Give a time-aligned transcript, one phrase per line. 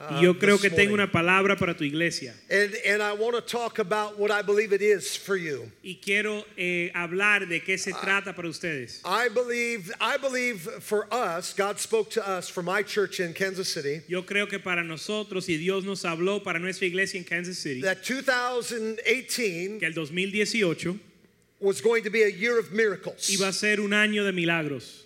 [0.00, 2.34] Uh, Y yo creo que tengo una palabra para tu iglesia.
[2.50, 5.70] And, and I want to talk about what I believe it is for you.
[5.84, 9.00] Y quiero eh, hablar de qué se trata para ustedes.
[9.04, 13.72] I believe, I believe for us, God spoke to us for my church in Kansas
[13.72, 17.58] City Yo creo que para nosotros, y Dios nos habló para nuestra iglesia en Kansas
[17.58, 21.00] City, that 2018 que el 2018
[21.60, 23.28] was going to be a year of miracles.
[23.30, 25.04] iba a ser un año de milagros.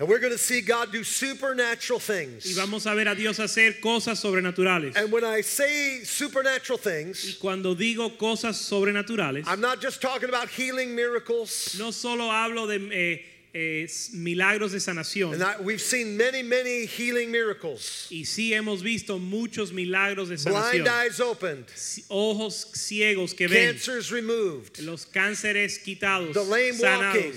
[0.00, 2.44] And we're going to see God do supernatural things.
[2.46, 4.96] Y vamos a ver a Dios hacer cosas sobrenaturales.
[4.96, 10.28] And when I say supernatural things, Y cuando digo cosas sobrenaturales, I'm not just talking
[10.28, 11.76] about healing miracles.
[11.78, 13.22] no solo hablo de eh,
[13.54, 15.34] eh, milagros de sanación.
[15.34, 18.08] And I, we've seen many, many healing miracles.
[18.10, 20.72] Y sí hemos visto muchos milagros de sanación.
[20.72, 21.66] Blind eyes opened,
[22.10, 23.74] Ojos ciegos que ven.
[23.74, 27.32] cancers removed, los cánceres quitados, The lame sanados, walking.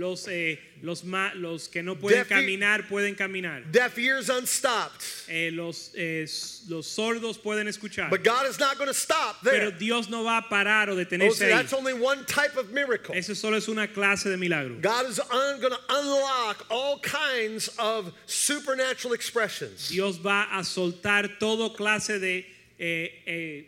[0.00, 5.04] Los, eh, los, los que no pueden Deaf caminar pueden caminar, deaf ears unstopped.
[5.28, 6.26] Eh, los, eh,
[6.68, 8.08] los sordos pueden escuchar.
[8.08, 9.78] But God is not going to stop Pero there.
[9.78, 11.50] Dios no va a parar o Oh, detenerse see, ahí.
[11.50, 13.14] that's only one type of miracle.
[13.14, 14.80] Eso solo es una clase de milagro.
[14.80, 19.90] God is un, going to unlock all kinds of supernatural expressions.
[19.90, 22.46] Dios va a soltar todo clase de
[22.78, 23.64] eh, eh,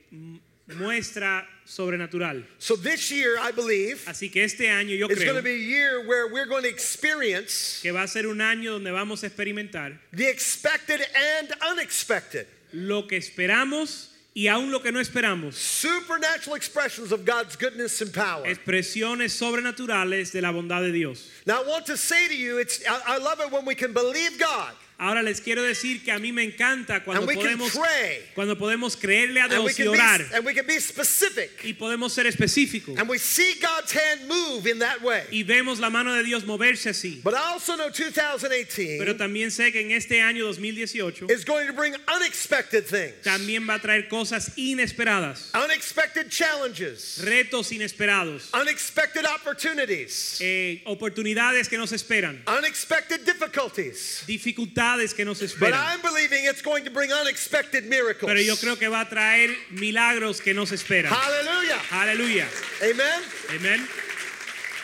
[0.75, 2.45] muestra sobrenatural.
[2.59, 5.55] So this year, I believe, Así que este año yo is going creo to be
[5.55, 9.23] a year where we're going to experience que va a ser un año donde vamos
[9.23, 11.01] a experimentar the expected
[11.39, 12.47] and unexpected.
[12.73, 15.55] lo que esperamos y aún lo que no esperamos.
[15.55, 18.47] Supernatural expressions of God's goodness and power.
[18.47, 21.29] expresiones sobrenaturales de la bondad de Dios.
[21.47, 23.93] Now, I want to say to you, it's, I, I love it when we can
[23.93, 24.73] believe God
[25.03, 28.23] Ahora les quiero decir que a mí me encanta cuando And we can podemos pray.
[28.37, 30.25] cuando podemos creerle a Dios y orar
[30.65, 31.51] be, specific.
[31.65, 35.25] y podemos ser específicos And we see God's hand move in that way.
[35.33, 37.21] y vemos la mano de Dios moverse así.
[37.25, 41.67] But I also know 2018 Pero también sé que en este año 2018 is going
[41.67, 49.25] to bring unexpected things, también va a traer cosas inesperadas, unexpected challenges, retos inesperados, unexpected
[49.27, 54.23] opportunities, eh, oportunidades que nos esperan, unexpected difficulties.
[54.29, 55.75] dificultades que nos But esperan.
[55.75, 58.29] I'm believing it's going to bring unexpected miracles.
[58.29, 61.13] Pero yo creo que va a traer milagros que nos esperan.
[61.13, 61.81] Hallelujah.
[61.91, 62.47] Aleluya.
[62.83, 63.23] Amen.
[63.51, 63.89] Amén.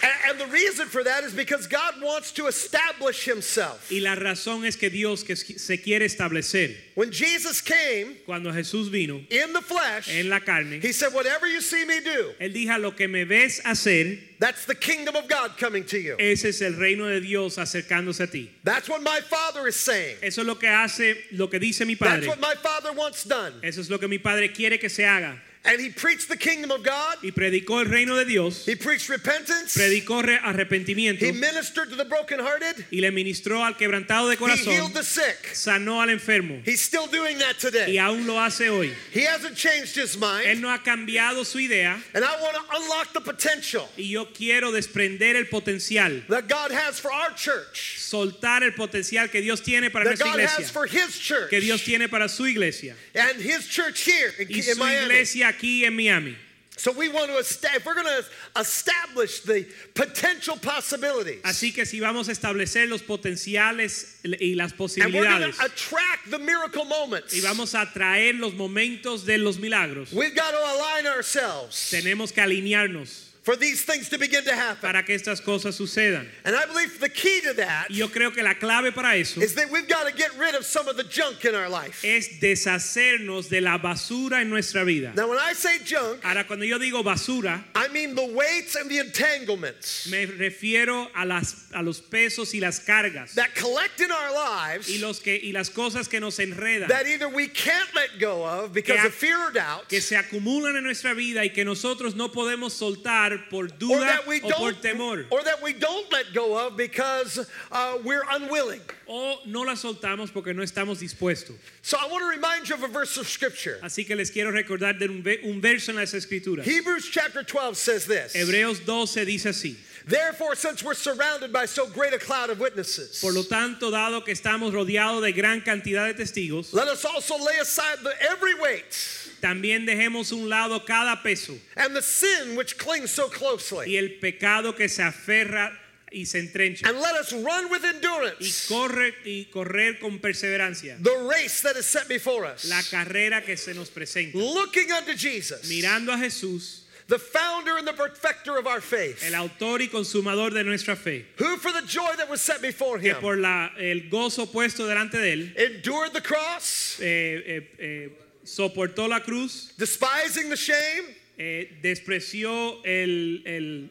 [0.03, 3.91] A- And the reason for that is because God wants to establish himself.
[3.91, 6.77] Y la razón es que Dios que se quiere establecer.
[6.95, 11.47] When Jesus came Cuando Jesús vino in the flesh, en la carne, he said, Whatever
[11.47, 15.29] you see me do, Él dijo, lo que me ves hacer, that's the kingdom of
[15.29, 16.17] God coming to you.
[16.19, 18.51] ese es el reino de Dios acercándose a ti.
[18.65, 20.17] That's what my Father is saying.
[20.23, 22.27] Eso es lo que hace, lo que dice mi padre.
[22.27, 23.55] That's what my Father wants done.
[23.63, 25.41] Eso es lo que mi Padre quiere que se haga.
[25.69, 29.09] And he preached the kingdom of God, Y predicó el reino de Dios, he preached
[29.09, 34.37] repentance, predicó re- arrepentimiento he ministered to the brokenhearted, y le ministró al quebrantado de
[34.37, 34.65] corazón.
[34.67, 35.51] he healed the sick.
[35.53, 36.63] sanó al enfermo.
[36.65, 37.93] He's still doing that today.
[37.93, 38.93] Y aún lo hace hoy.
[39.13, 40.47] He hasn't changed his mind.
[40.47, 44.27] Él no ha cambiado su idea And I want to unlock the potential y yo
[44.33, 49.61] quiero desprender el potencial, that God has for our church, soltar el potencial que Dios
[49.61, 52.95] tiene para that nuestra God has for his church, que Dios tiene para su iglesia
[53.15, 55.05] and his church here in, y in su Miami.
[55.07, 56.37] iglesia aquí en Miami.
[56.79, 61.43] So we want to establish, we're going to establish the potential possibilities.
[61.43, 65.01] Así que si vamos a establecer los potenciales y las posibilidades.
[65.01, 67.35] And we're going to attract the miracle moments.
[67.35, 72.33] y vamos a traer los momentos de los milagros, We've got to align ourselves tenemos
[72.33, 74.83] que alinearnos for these things to begin to happen.
[74.83, 76.29] para que estas cosas sucedan.
[76.45, 79.55] And I believe the key to that yo creo que la clave para eso is
[79.55, 82.05] that we've got to get rid of some of the junk in our life.
[82.05, 85.15] es deshacernos de la basura en nuestra vida.
[85.17, 88.91] Now, when I say junk, Ahora, cuando yo digo basura, I mean the weights and
[88.91, 94.11] the entanglements me refiero a, las, a los pesos y las cargas that collect in
[94.11, 96.89] our y, lives los que, y las cosas que nos enredan.
[96.89, 100.77] that either we can't let go of because of fear or doubt, que se acumulan
[100.77, 104.51] en nuestra vida y que nosotros no podemos soltar por or duda that we o
[104.51, 105.27] por don't, temor.
[105.31, 108.81] or that we don't let go of because uh, we're unwilling.
[109.09, 111.57] O no la soltamos porque no estamos dispuestos.
[111.83, 113.79] So I want to remind you of a verse of scripture.
[113.83, 116.65] Así que les quiero recordar de un, un verso en las escrituras.
[116.65, 118.35] Hebrews chapter 12 says this.
[118.35, 119.77] Hebreos 12 dice así.
[120.07, 124.25] Therefore, since we're surrounded by so great a cloud of witnesses, Por lo tanto, dado
[124.25, 128.55] que estamos rodeados de gran cantidad de testigos, let us also lay aside the, every
[128.55, 133.87] weight También dejemos un lado cada peso and the sin which clings so closely.
[133.93, 135.73] y el pecado que se aferra
[136.11, 136.89] y se entrencha.
[136.89, 140.97] And let us run with Y endurance corre y correr con perseverancia.
[141.03, 142.65] The race that is set before us.
[142.65, 144.35] la carrera que se nos presenta.
[144.35, 149.35] Looking unto Jesus, Mirando a Jesús, the founder and the perfecter of our faith, el
[149.35, 153.11] autor y consumador de nuestra fe, who for the joy that was set before que
[153.15, 153.21] him.
[153.21, 158.09] por la, el gozo puesto delante de él, endured the cross, eh, eh, eh,
[158.49, 163.91] soportó la cruz, despising the shame, eh, despreció el- el-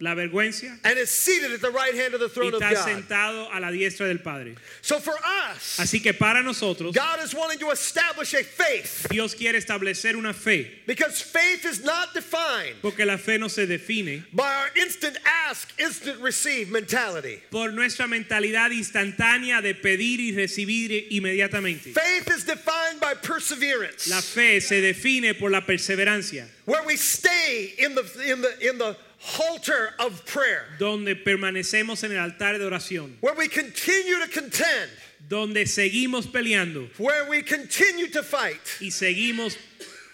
[0.00, 2.74] la vergüenza and is seated at the right hand of the y throne of está
[2.74, 2.88] God.
[2.88, 4.54] sentado a la diestra del Padre.
[4.82, 9.34] So for us, Así que para nosotros, God is wanting to establish a faith Dios
[9.34, 14.24] quiere establecer una fe, because faith is not defined porque la fe no se define
[14.32, 15.16] by our instant
[15.48, 17.40] ask, instant receive mentality.
[17.50, 21.92] por nuestra mentalidad instantánea de pedir y recibir inmediatamente.
[21.92, 27.74] Faith is defined by perseverance, La fe se define por la perseverancia, where we stay
[27.78, 28.96] in the in the in the
[29.38, 34.90] altar of prayer, donde permanecemos en el altar de oración, where we continue to contend,
[35.28, 39.56] donde seguimos peleando where we continue to fight y seguimos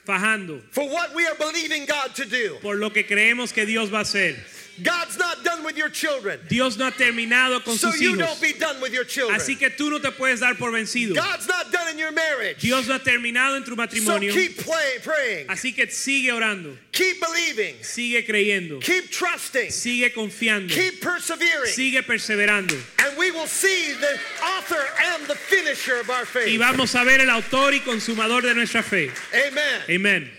[0.06, 2.58] fajando for what we are believing God to do.
[2.62, 4.36] por lo que creemos que Dios va a hacer.
[4.82, 8.18] God's not done with your children, Dios no ha terminado con so sus you hijos,
[8.18, 9.38] don't be done with your children.
[9.38, 11.14] así que tú no te puedes dar por vencido.
[11.14, 14.32] God's not done in your marriage, Dios no ha terminado en tu matrimonio.
[14.32, 20.12] so keep play, praying, así que sigue orando, keep believing, sigue creyendo, keep trusting, sigue
[20.12, 22.76] confiando, keep persevering, sigue perseverando.
[22.98, 24.82] and we will see the author
[25.12, 26.48] and the finisher of our faith.
[26.48, 29.10] Y vamos a ver el autor y consumador de nuestra fe.
[29.32, 29.82] Amen.
[29.88, 30.30] Amén.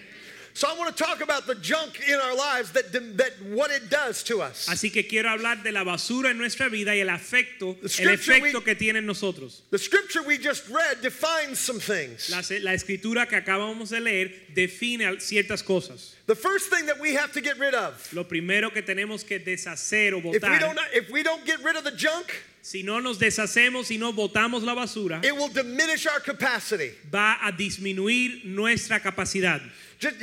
[0.58, 3.90] So I want to talk about the junk in our lives that that what it
[3.90, 4.68] does to us.
[4.70, 7.90] Así que quiero hablar de la basura en nuestra vida y el afecto, The el
[7.90, 9.64] scripture efecto we- que tiene en nosotros.
[9.72, 12.30] The scripture we just read defines some things.
[12.30, 16.14] La, la escritura que acabamos de leer define ciertas cosas.
[16.26, 19.40] The first thing that we have to get rid of, Lo primero que tenemos que
[19.40, 20.36] deshacer o botar.
[20.36, 22.32] if we don't if we don't get rid of the junk,
[22.66, 26.94] si no nos deshacemos y no botamos la basura, it will diminish our capacity.
[27.14, 29.62] va a disminuir nuestra capacidad.
[30.00, 30.16] Just,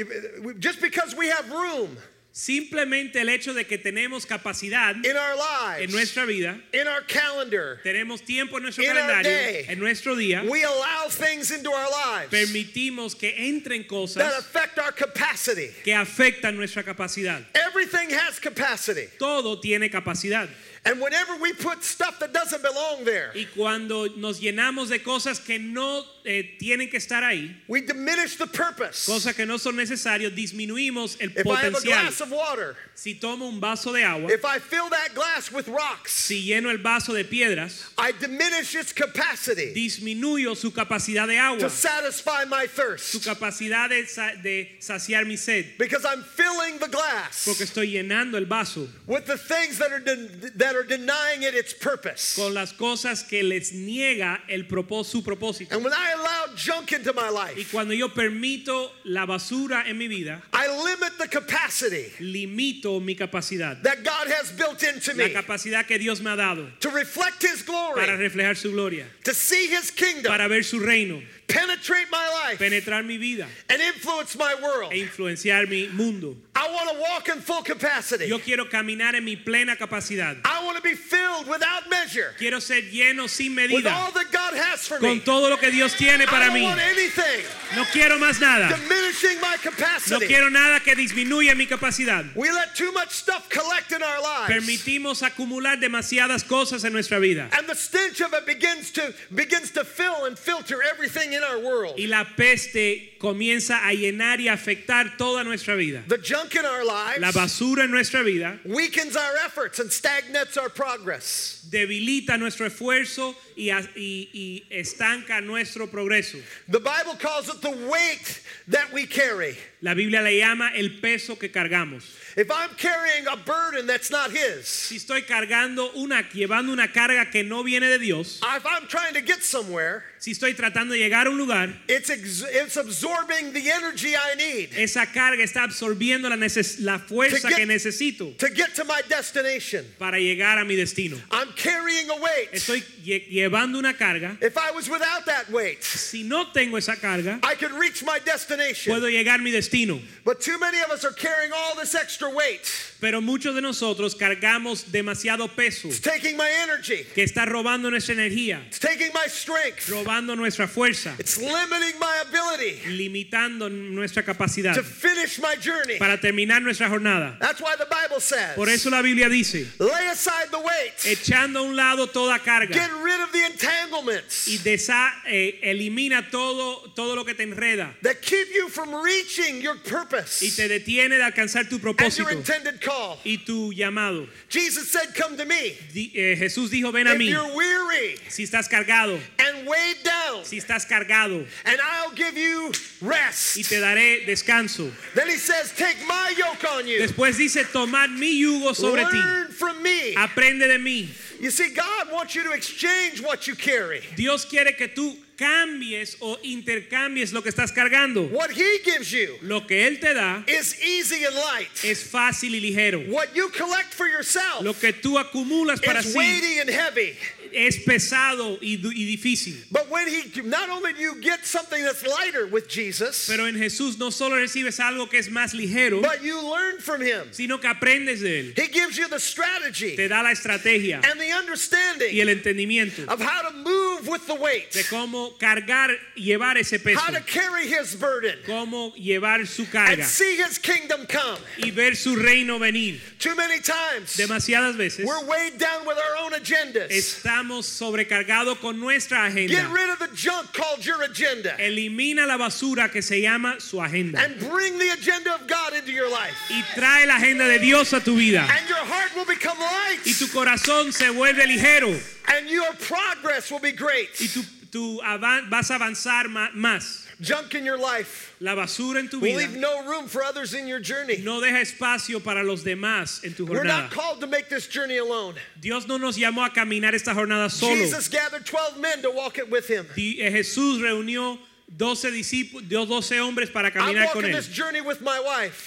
[0.58, 1.96] just because we have room
[2.32, 7.78] Simplemente el hecho de que tenemos capacidad in our en nuestra vida, in our calendar,
[7.84, 9.66] tenemos tiempo en nuestro calendario, day.
[9.68, 14.78] en nuestro día, we allow things into our lives permitimos que entren that cosas affect
[14.78, 15.68] our capacity.
[15.84, 17.44] que afectan nuestra capacidad.
[17.54, 19.08] Everything has capacity.
[19.18, 20.48] Todo tiene capacidad.
[20.84, 25.38] And whenever we put stuff that doesn't belong there, Y cuando nos llenamos de cosas
[25.38, 29.06] que no eh, tienen que estar ahí, we diminish the purpose.
[29.06, 33.14] cosas que no son necesarias, disminuimos el If I have a glass of water, Si
[33.14, 36.78] tomo un vaso de agua, if I fill that glass with rocks, si lleno el
[36.78, 42.66] vaso de piedras, I diminish its capacity disminuyo su capacidad de agua, to satisfy my
[42.66, 44.02] su thirst capacidad de,
[44.42, 49.26] de saciar mi sed, because I'm filling the glass porque estoy llenando el vaso with
[49.26, 52.34] the things that are den- that are denying it its purpose.
[52.36, 55.72] con las cosas que les niega el propó- su propósito.
[55.72, 59.98] And when I allow junk into my life, Y cuando yo permito la basura en
[59.98, 65.28] mi vida, I limit the capacity limito mi capacidad, that God has built into me.
[65.28, 68.00] la capacidad que Dios me ha dado to reflect His glory.
[68.00, 72.58] para reflejar su gloria, to see His kingdom para ver su reino, penetrate my life
[72.58, 74.92] penetrar mi vida and influence my world.
[74.92, 76.36] e influenciar mi mundo.
[76.54, 78.26] I want to walk in full capacity.
[78.26, 80.36] Yo quiero caminar en mi plena capacidad.
[80.44, 84.30] I want to be filled without measure Quiero ser lleno sin with medida all that
[84.30, 85.20] God has for con me.
[85.20, 86.62] todo lo que Dios tiene I para don't mí.
[86.62, 87.44] want anything
[87.74, 88.68] No quiero más nada.
[88.76, 90.26] diminishing my No capacity.
[90.26, 92.34] quiero nada que disminuya mi capacidad.
[92.36, 94.52] We let too much stuff collect in our lives.
[94.52, 97.48] Permitimos acumular demasiadas cosas en nuestra vida.
[97.56, 101.58] And the stench of it begins to begins to fill and filter everything in our
[101.60, 101.98] world.
[101.98, 106.02] Y la peste comienza a llenar y afectar toda nuestra vida.
[106.08, 110.56] The junk in our lives La basura en nuestra vida weakens our efforts and stagnates
[110.56, 111.60] our progress.
[111.70, 116.38] debilita nuestro esfuerzo y, y- y estanca nuestro progreso.
[116.68, 119.56] The Bible calls it the weight that we carry.
[119.80, 122.04] La Biblia le llama el peso que cargamos.
[122.36, 127.30] If I'm carrying a burden that's not His, Si estoy cargando una, llevando una carga
[127.30, 131.00] que no viene de Dios, if I'm trying to get somewhere, si estoy tratando de
[131.00, 136.28] llegar a un lugar, it's it's absorbing the energy I need esa carga está absorbiendo
[136.28, 139.84] la, la fuerza To get- que necesito to get to my destination.
[139.98, 141.20] para llegar a mi destino.
[141.32, 142.52] I'm carrying a weight.
[142.52, 144.38] Estoy lle- llevando una carga.
[144.40, 148.20] If I was without that weight, Si no tengo esa carga, I could reach my
[148.24, 148.92] destination.
[148.94, 150.00] puedo llegar a mi destino.
[150.24, 152.60] But too many of us are carrying all this extra weight.
[153.00, 157.04] Pero muchos de nosotros cargamos demasiado peso It's taking my energy.
[157.12, 159.88] que está robando nuestra energía, It's taking my strength.
[159.88, 165.98] robando nuestra fuerza, It's limiting my ability limitando nuestra capacidad to finish my journey.
[165.98, 167.36] para terminar nuestra jornada.
[167.40, 171.60] That's why the Bible says, Por eso la Biblia dice, lay aside the weights, echando
[171.60, 172.68] a un lado toda get carga
[173.02, 178.20] rid of the entanglements y desa- eh, elimina todo, todo lo que te enreda that
[178.22, 182.30] keep you from reaching your y purpose te detiene de alcanzar tu and propósito your
[182.32, 183.18] intended call.
[183.24, 184.28] y tu llamado.
[184.48, 188.16] Jesus said, Come to me Di- eh, Jesús dijo, ven a if mí you're weary
[188.28, 193.56] si estás cargado, and weighed down, si estás cargado and I'll give you rest.
[193.56, 194.90] y te daré descanso.
[195.14, 197.00] Then he says, Take my yoke on you.
[197.00, 200.14] Después dice, tomad mi yugo sobre ti, Learn from me.
[200.14, 201.08] aprende de mí.
[201.40, 204.00] You see, God wants you to exchange what you carry.
[204.16, 208.30] Dios quiere que tú cambies o intercambies lo que estás cargando.
[208.30, 211.68] What He gives you Lo que Él te da is easy and light.
[211.84, 213.08] es fácil y ligero.
[213.10, 217.16] What you collect for yourself Lo que tú acumulas para sí weighty and heavy.
[217.54, 219.56] Es pesado y, y difícil.
[219.70, 223.54] But when He, not only do you get something that's lighter with Jesus, Pero en
[223.54, 227.28] Jesús no solo recibes algo que es más ligero, but you learn from Him.
[227.32, 228.52] sino que aprendes de Él.
[228.56, 233.06] He gives you the strategy Te da la estrategia and the understanding y el entendimiento
[233.08, 237.20] of how to move with the weight, de cómo cargar, llevar ese peso, how to
[237.22, 239.92] carry His burden, cómo llevar su carga.
[239.94, 241.38] and see His kingdom come.
[241.58, 243.00] y ver su reino venir.
[243.18, 246.88] Too many times Demasiadas veces we're weighed down with our own agendas.
[246.90, 249.68] estamos sobrecargados con nuestra Get agenda.
[249.72, 254.20] rid of the junk called your agenda Elimina la basura que se llama su agenda
[254.22, 256.34] and bring the agenda of God into your life.
[256.50, 258.40] y trae la agenda de Dios a tu vida.
[258.48, 260.00] And your heart will become light.
[260.06, 261.88] Y tu corazón se vuelve ligero
[262.28, 264.08] And your progress will be great.
[264.20, 264.28] y
[264.70, 267.01] tú avan- vas a avanzar más.
[267.22, 270.66] Junk in your life La basura en tu vida leave no room for others in
[270.66, 271.18] your journey.
[271.22, 273.56] no deja espacio para los demás en tu jornada.
[273.56, 275.36] We're not called to make this journey alone.
[275.60, 277.76] Dios no nos llamó a caminar esta jornada solo.
[277.76, 279.86] Jesus gathered 12 men to walk it with him.
[279.96, 281.38] Eh, Jesús reunió
[281.76, 284.36] 12 discípulos, 12 hombres para caminar con él.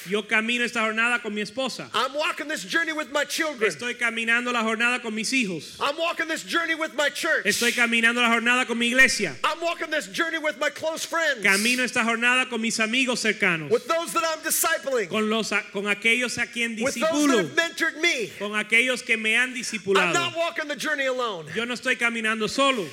[0.08, 1.90] Yo camino esta jornada con mi esposa.
[3.66, 5.78] Estoy caminando la jornada con mis hijos.
[7.44, 9.36] Estoy caminando la jornada con mi iglesia.
[11.42, 13.72] Camino esta jornada con mis amigos cercanos.
[15.10, 17.50] Con los con aquellos a quien discipulo.
[18.38, 20.14] Con aquellos que me han discipulado.
[21.56, 22.88] Yo no estoy caminando solo.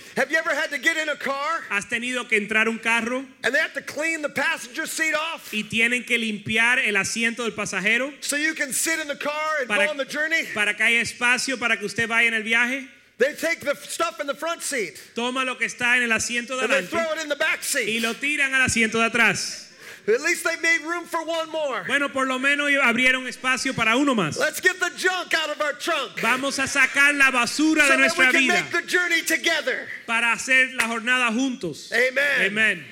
[1.68, 3.01] ¿Has tenido que entrar un carro
[3.44, 7.42] and they have to clean the passenger seat off y tienen que limpiar el asiento
[7.44, 10.44] del pasajero so you can sit in the car and Para- go on the journey?
[10.54, 12.86] para que haya espacio para que usted vaya en el viaje.
[13.18, 16.56] They take the stuff in the front seat Toma lo que está en el asiento
[16.56, 18.02] de and they adelante throw it in the back y seat.
[18.02, 19.68] lo tiran al asiento de atrás.
[20.08, 21.84] At least they made room for one more.
[21.86, 24.36] Bueno, por lo menos abrieron espacio para uno más.
[24.36, 28.24] Let's get the junk out of our trunk Vamos a sacar la basura de nuestra
[28.24, 29.86] that we can vida make the journey together.
[30.06, 31.92] para hacer la jornada juntos.
[31.92, 32.46] Amen.
[32.50, 32.84] Amén.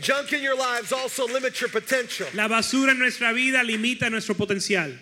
[0.00, 2.26] Junk in your lives also limits your potential.
[2.34, 4.92] La basura en nuestra vida limita nuestro potencial.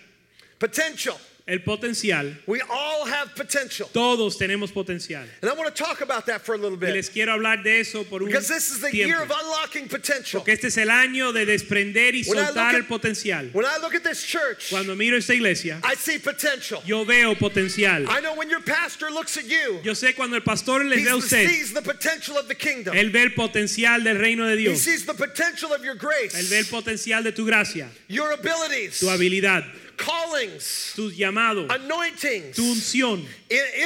[0.57, 1.19] Potential.
[1.47, 3.87] El potencial, We all have potential.
[3.93, 5.27] todos tenemos potencial.
[5.43, 6.89] And I want to talk about that for a little bit.
[6.89, 9.87] Y les quiero hablar de eso por un Because this is the year of unlocking
[9.87, 10.39] potential.
[10.41, 13.49] Porque este es el año de desprender y When soltar look el at- potencial.
[13.53, 16.81] When I look at this church, Cuando miro esta iglesia, I see potential.
[16.83, 18.09] yo veo potencial.
[18.09, 21.03] I know when your pastor looks at you, Yo sé cuando el pastor les he
[21.05, 22.95] ve a usted, sees the potential of the kingdom.
[22.95, 24.73] él ve el potencial del reino de Dios.
[24.83, 26.33] He sees the potential of your grace.
[26.33, 29.63] Él ve el potencial de tu gracia, your abilities, tu habilidad,
[29.97, 33.25] callings, tus llamados, anointings, tu unción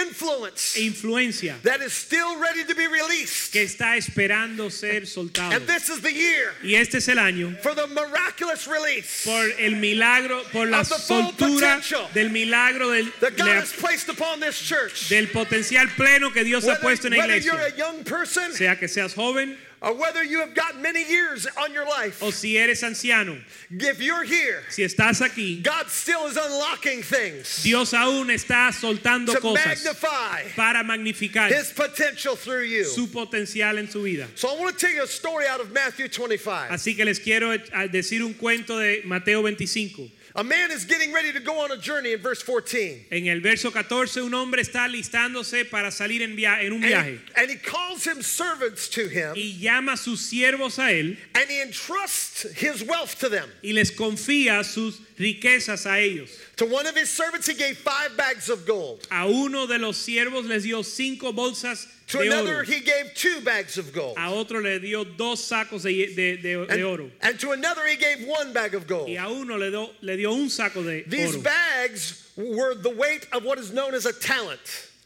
[0.02, 3.52] influence e influencia that is still ready to be released.
[3.52, 5.54] que está esperando ser soltado.
[5.56, 9.44] And this is the year Y este es el año for the miraculous release por
[9.60, 11.82] el milagro, por la soltura
[12.14, 15.10] del milagro del, that God has placed upon this church.
[15.10, 17.78] del potencial pleno que Dios ha puesto en la whether you're a iglesia.
[17.78, 21.86] young person Sea que seas joven or whether you have got many years on your
[21.86, 27.02] life, o si eres anciano, if you're here, si estás aquí, God still is unlocking
[27.02, 32.84] things Dios aún está soltando to cosas magnify para magnificar His potential through you.
[32.84, 34.28] su potencial en su vida.
[34.36, 36.70] So I want to tell you a story out of Matthew 25.
[36.70, 40.10] Así que les quiero eh, decir un cuento de Mateo 25.
[40.40, 43.08] A man is getting ready to go on a journey in verse 14.
[43.12, 47.20] En el verso 14 un hombre está listándose para salir en, via- en un viaje
[47.36, 51.18] he, and he calls him servants to him y llama a sus siervos a él
[51.36, 53.50] and he entrusts his wealth to them.
[53.62, 56.30] y les confía sus riquezas a ellos.
[56.56, 59.06] To one of his servants, he gave five bags of gold.
[59.12, 62.66] A uno de los siervos les dio cinco bolsas To de another, oro.
[62.66, 64.18] he gave two bags of gold.
[64.18, 67.10] A otro le dio dos sacos de, de- de- de oro.
[67.22, 69.08] and to another, he gave one bag of gold.
[69.10, 71.42] Y a uno le dio, le dio un saco de These oro.
[71.44, 74.60] bags were the weight of what is known as a talent.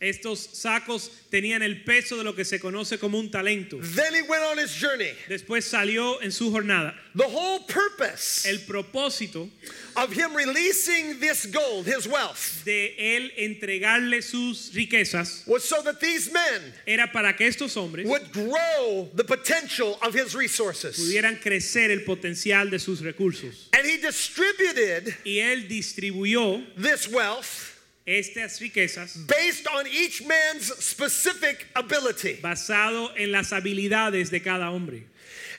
[0.03, 3.79] Estos sacos tenían el peso de lo que se conoce como un talento.
[3.81, 5.13] Then he went on his journey.
[5.29, 6.93] Después salió en su jornada.
[7.15, 9.49] The whole purpose El propósito
[9.95, 15.99] of him releasing this gold, his wealth, de él entregarle sus riquezas was so that
[15.99, 20.97] these men era para que estos hombres would grow the potential of his resources.
[20.97, 23.69] pudieran crecer el potencial de sus recursos.
[23.73, 27.72] And he distributed Y él distribuyó this wealth
[28.05, 32.39] estas riquezas based on each man's specific ability.
[32.41, 35.03] basado en las habilidades de cada hombre.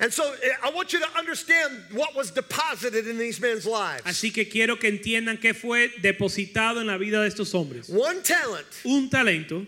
[0.01, 4.03] And so eh, I want you to understand what was deposited in these men's lives.
[4.05, 7.89] Así que quiero que entiendan qué fue depositado en la vida de estos hombres.
[7.89, 9.67] One talent Un talento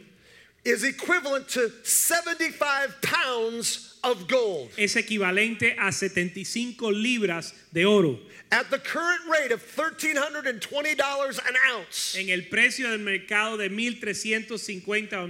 [0.65, 4.69] is equivalent to 75 pounds of gold.
[4.77, 8.19] es equivalente a 75 libras de oro.
[8.53, 15.13] At the current rate of $1,320 an ounce, En el precio del mercado de 1.350
[15.15, 15.27] o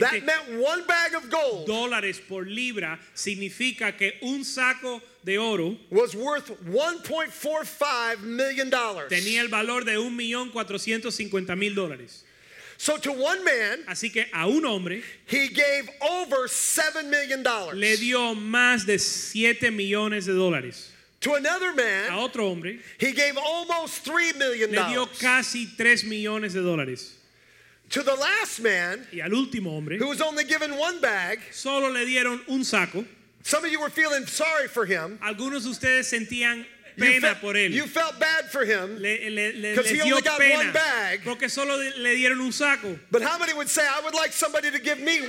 [0.00, 5.76] that meant one bag of gold dólares por libra significa que un saco de oro
[5.90, 8.68] was worth $1.45 million.
[9.08, 12.24] tenía el valor de 1.450.000 dólares.
[12.78, 17.44] So to one man, Así que a un hombre he gave over $7 million.
[17.78, 20.90] le dio más de 7 millones de dólares.
[21.20, 24.70] To another A man, otro hombre he gave almost $3 million.
[24.70, 27.12] le dio casi 3 millones de dólares.
[27.90, 31.88] To the last man, Y al último hombre who was only given one bag, solo
[31.88, 33.04] le dieron un saco.
[33.42, 35.18] some of you were feeling sorry for him.
[35.22, 36.64] Algunos de ustedes sentían
[36.96, 37.72] pena felt, por él.
[37.72, 38.96] you felt bad for him.
[39.00, 41.20] Le, le- le- les he only got pena one bag.
[41.24, 42.98] porque solo le dieron un saco.
[43.10, 45.20] But how many would say, I would like somebody to give me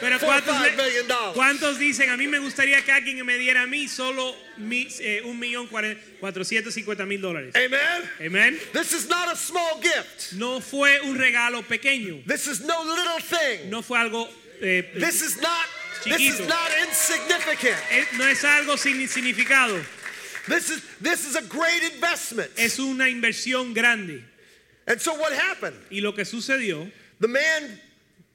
[0.00, 1.06] Pero ¿cuántos, $1.45 le- million?
[1.34, 5.22] cuántos dicen a mí me gustaría que alguien me diera a mí solo mi- eh,
[5.24, 5.68] un millón
[6.20, 7.54] cuatrocientos cincuenta mil dólares?
[7.56, 8.10] Amen?
[8.24, 8.58] Amén.
[8.72, 10.32] This is not a small gift.
[10.34, 12.22] No fue un regalo pequeño.
[12.26, 13.70] This is no little thing.
[13.70, 14.28] No fue algo.
[14.60, 15.66] eh, This is not
[16.04, 16.48] this is Chiquito.
[16.48, 17.76] not insignificant.
[17.90, 19.80] eh, no es algo sin significado.
[20.48, 22.50] This is this is a great investment.
[22.56, 24.22] Es una inversión grande.
[24.86, 25.76] And so what happened?
[25.90, 27.80] Y lo que sucedió, The man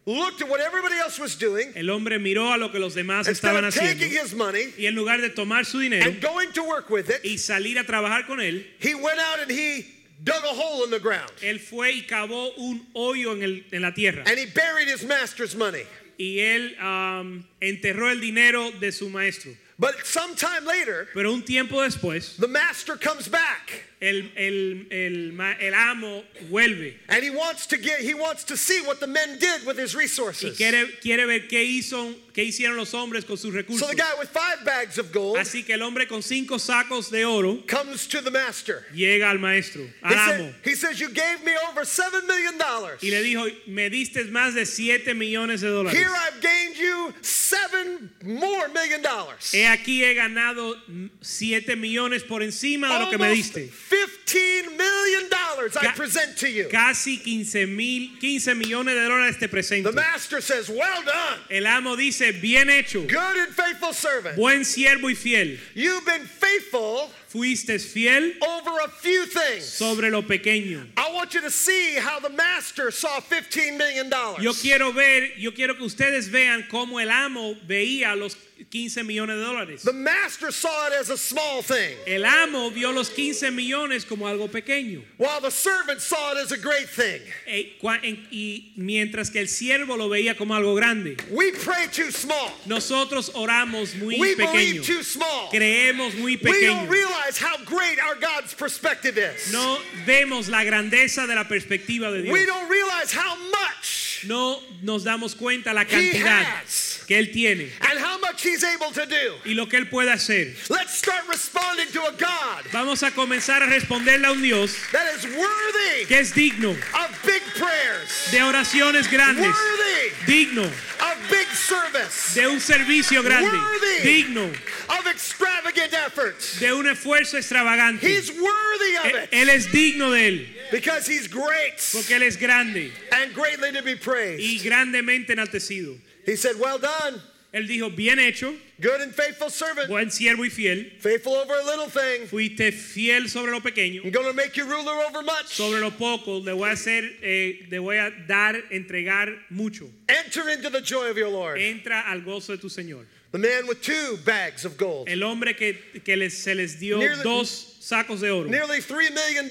[0.06, 1.72] looked at what everybody else was doing.
[1.76, 4.86] el hombre miró a lo que los demás Instead estaban of taking his money Y
[4.86, 7.84] en lugar de tomar su dinero and going to work with it, y salir a
[7.86, 9.86] trabajar con él, he went out and he
[10.24, 11.32] dug a hole in the ground.
[11.42, 14.24] él fue y cavó un hoyo en, el- en la tierra.
[14.28, 15.84] And he buried his master's money.
[16.20, 19.52] y él am, enterró el dinero de su maestro.
[19.80, 25.56] But sometime later, Pero un tiempo después, the master comes back el, el- el ma-
[25.60, 29.40] el amo vuelve and he wants to get he wants to see what the men
[29.40, 30.58] did with his y resources.
[30.58, 33.90] quiere, quiere ver qué, hizo, qué hicieron los hombres con sus So recursos.
[33.90, 37.24] the guy with five bags of gold Así que el hombre con cinco sacos de
[37.24, 38.86] oro comes to the master.
[38.94, 42.58] llega al maestro, He, al said- amo, he says, You gave me over seven million
[42.58, 43.02] dollars.
[43.02, 45.94] y le dijo, me diste más de siete millones de dólares.
[45.98, 49.52] Here I've gained you seven more million dollars.
[49.54, 53.70] He aquí he ganado mm, siete millones por encima de lo que me Almost diste.
[53.94, 56.68] 15 million dollars I present to you.
[56.70, 59.84] Casi 15 mil, 15 millones de dólares te presento.
[59.86, 64.36] The master says, Well done, El amo dice, bien hecho, good and faithful servant.
[64.36, 65.58] buen siervo y fiel.
[65.76, 69.66] You've been faithful Fuiste fiel over a few things.
[69.68, 70.86] sobre lo pequeño.
[70.98, 74.44] I want you to see how the master saw 15 million dollars.
[74.44, 78.36] Yo quiero ver, yo quiero que ustedes vean cómo el amo veía los
[78.70, 79.82] 15 millones de dólares.
[79.84, 84.26] The master saw it as a small thing, El amo vio los 15 millones como
[84.28, 85.04] algo pequeño.
[85.18, 87.22] while the servant saw it as a great thing.
[87.48, 91.18] E- en- y mientras que el siervo lo veía como algo grande.
[91.30, 92.52] We pray too small.
[92.66, 94.52] Nosotros oramos muy We pequeño.
[94.54, 95.50] believe too small.
[95.52, 96.90] Creemos muy We don't pequeño.
[96.90, 99.52] realize how great our God's perspective is.
[99.52, 102.48] No vemos la grandeza de la perspectiva de We Dios.
[102.48, 107.70] don't realize how much No nos damos cuenta la He cantidad has que Él tiene
[107.82, 109.36] and how much He's able to do.
[109.46, 110.54] y lo que Él puede hacer.
[110.70, 115.14] Let's start responding to a God Vamos a comenzar a responderle a un Dios that
[115.16, 121.48] is worthy que es digno of big prayers, de oraciones grandes, worthy digno of big
[121.50, 124.04] service, de un servicio grande, Worthy.
[124.24, 124.50] digno
[124.90, 126.60] of extravagant efforts.
[126.60, 128.02] de un esfuerzo extravagante.
[128.08, 132.24] He's worthy of Él, it él es digno de Él because He's great porque Él
[132.24, 134.66] es grande and greatly to be y praised.
[134.66, 135.98] grandemente enaltecido.
[136.26, 137.22] He said, Well done,
[137.54, 141.64] Él dijo, bien hecho, good and faithful servant, buen siervo y fiel, faithful over a
[141.64, 142.26] little thing.
[142.28, 144.04] fuiste fiel sobre lo pequeño.
[144.04, 145.48] I'm going to make you ruler over much.
[145.54, 149.88] sobre lo poco le voy a hacer, eh, le voy a dar, entregar mucho.
[150.10, 151.60] Enter into the joy of your Lord.
[151.60, 153.06] Entra al gozo de tu Señor.
[153.32, 156.98] The man with two bags of gold, El hombre que, que les- se les dio
[157.00, 159.48] Nearly- dos sacos de oro, nearly $3 million,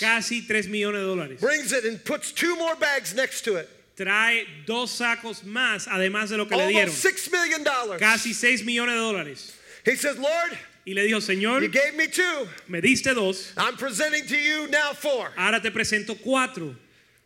[0.00, 1.40] casi 3 millones de dólares.
[1.40, 3.68] brings it and puts two more bags next to it.
[3.98, 6.88] Trae dos sacos más además de lo que le dieron.
[6.88, 7.64] Almost $6 million.
[7.98, 9.54] Casi 6 millones de dólares.
[9.84, 10.56] He says, Lord,
[10.86, 12.48] Y le dijo, Señor, you gave me two.
[12.66, 15.30] me diste dos, I'm presenting to you now four.
[15.36, 16.74] ahora te presento cuatro.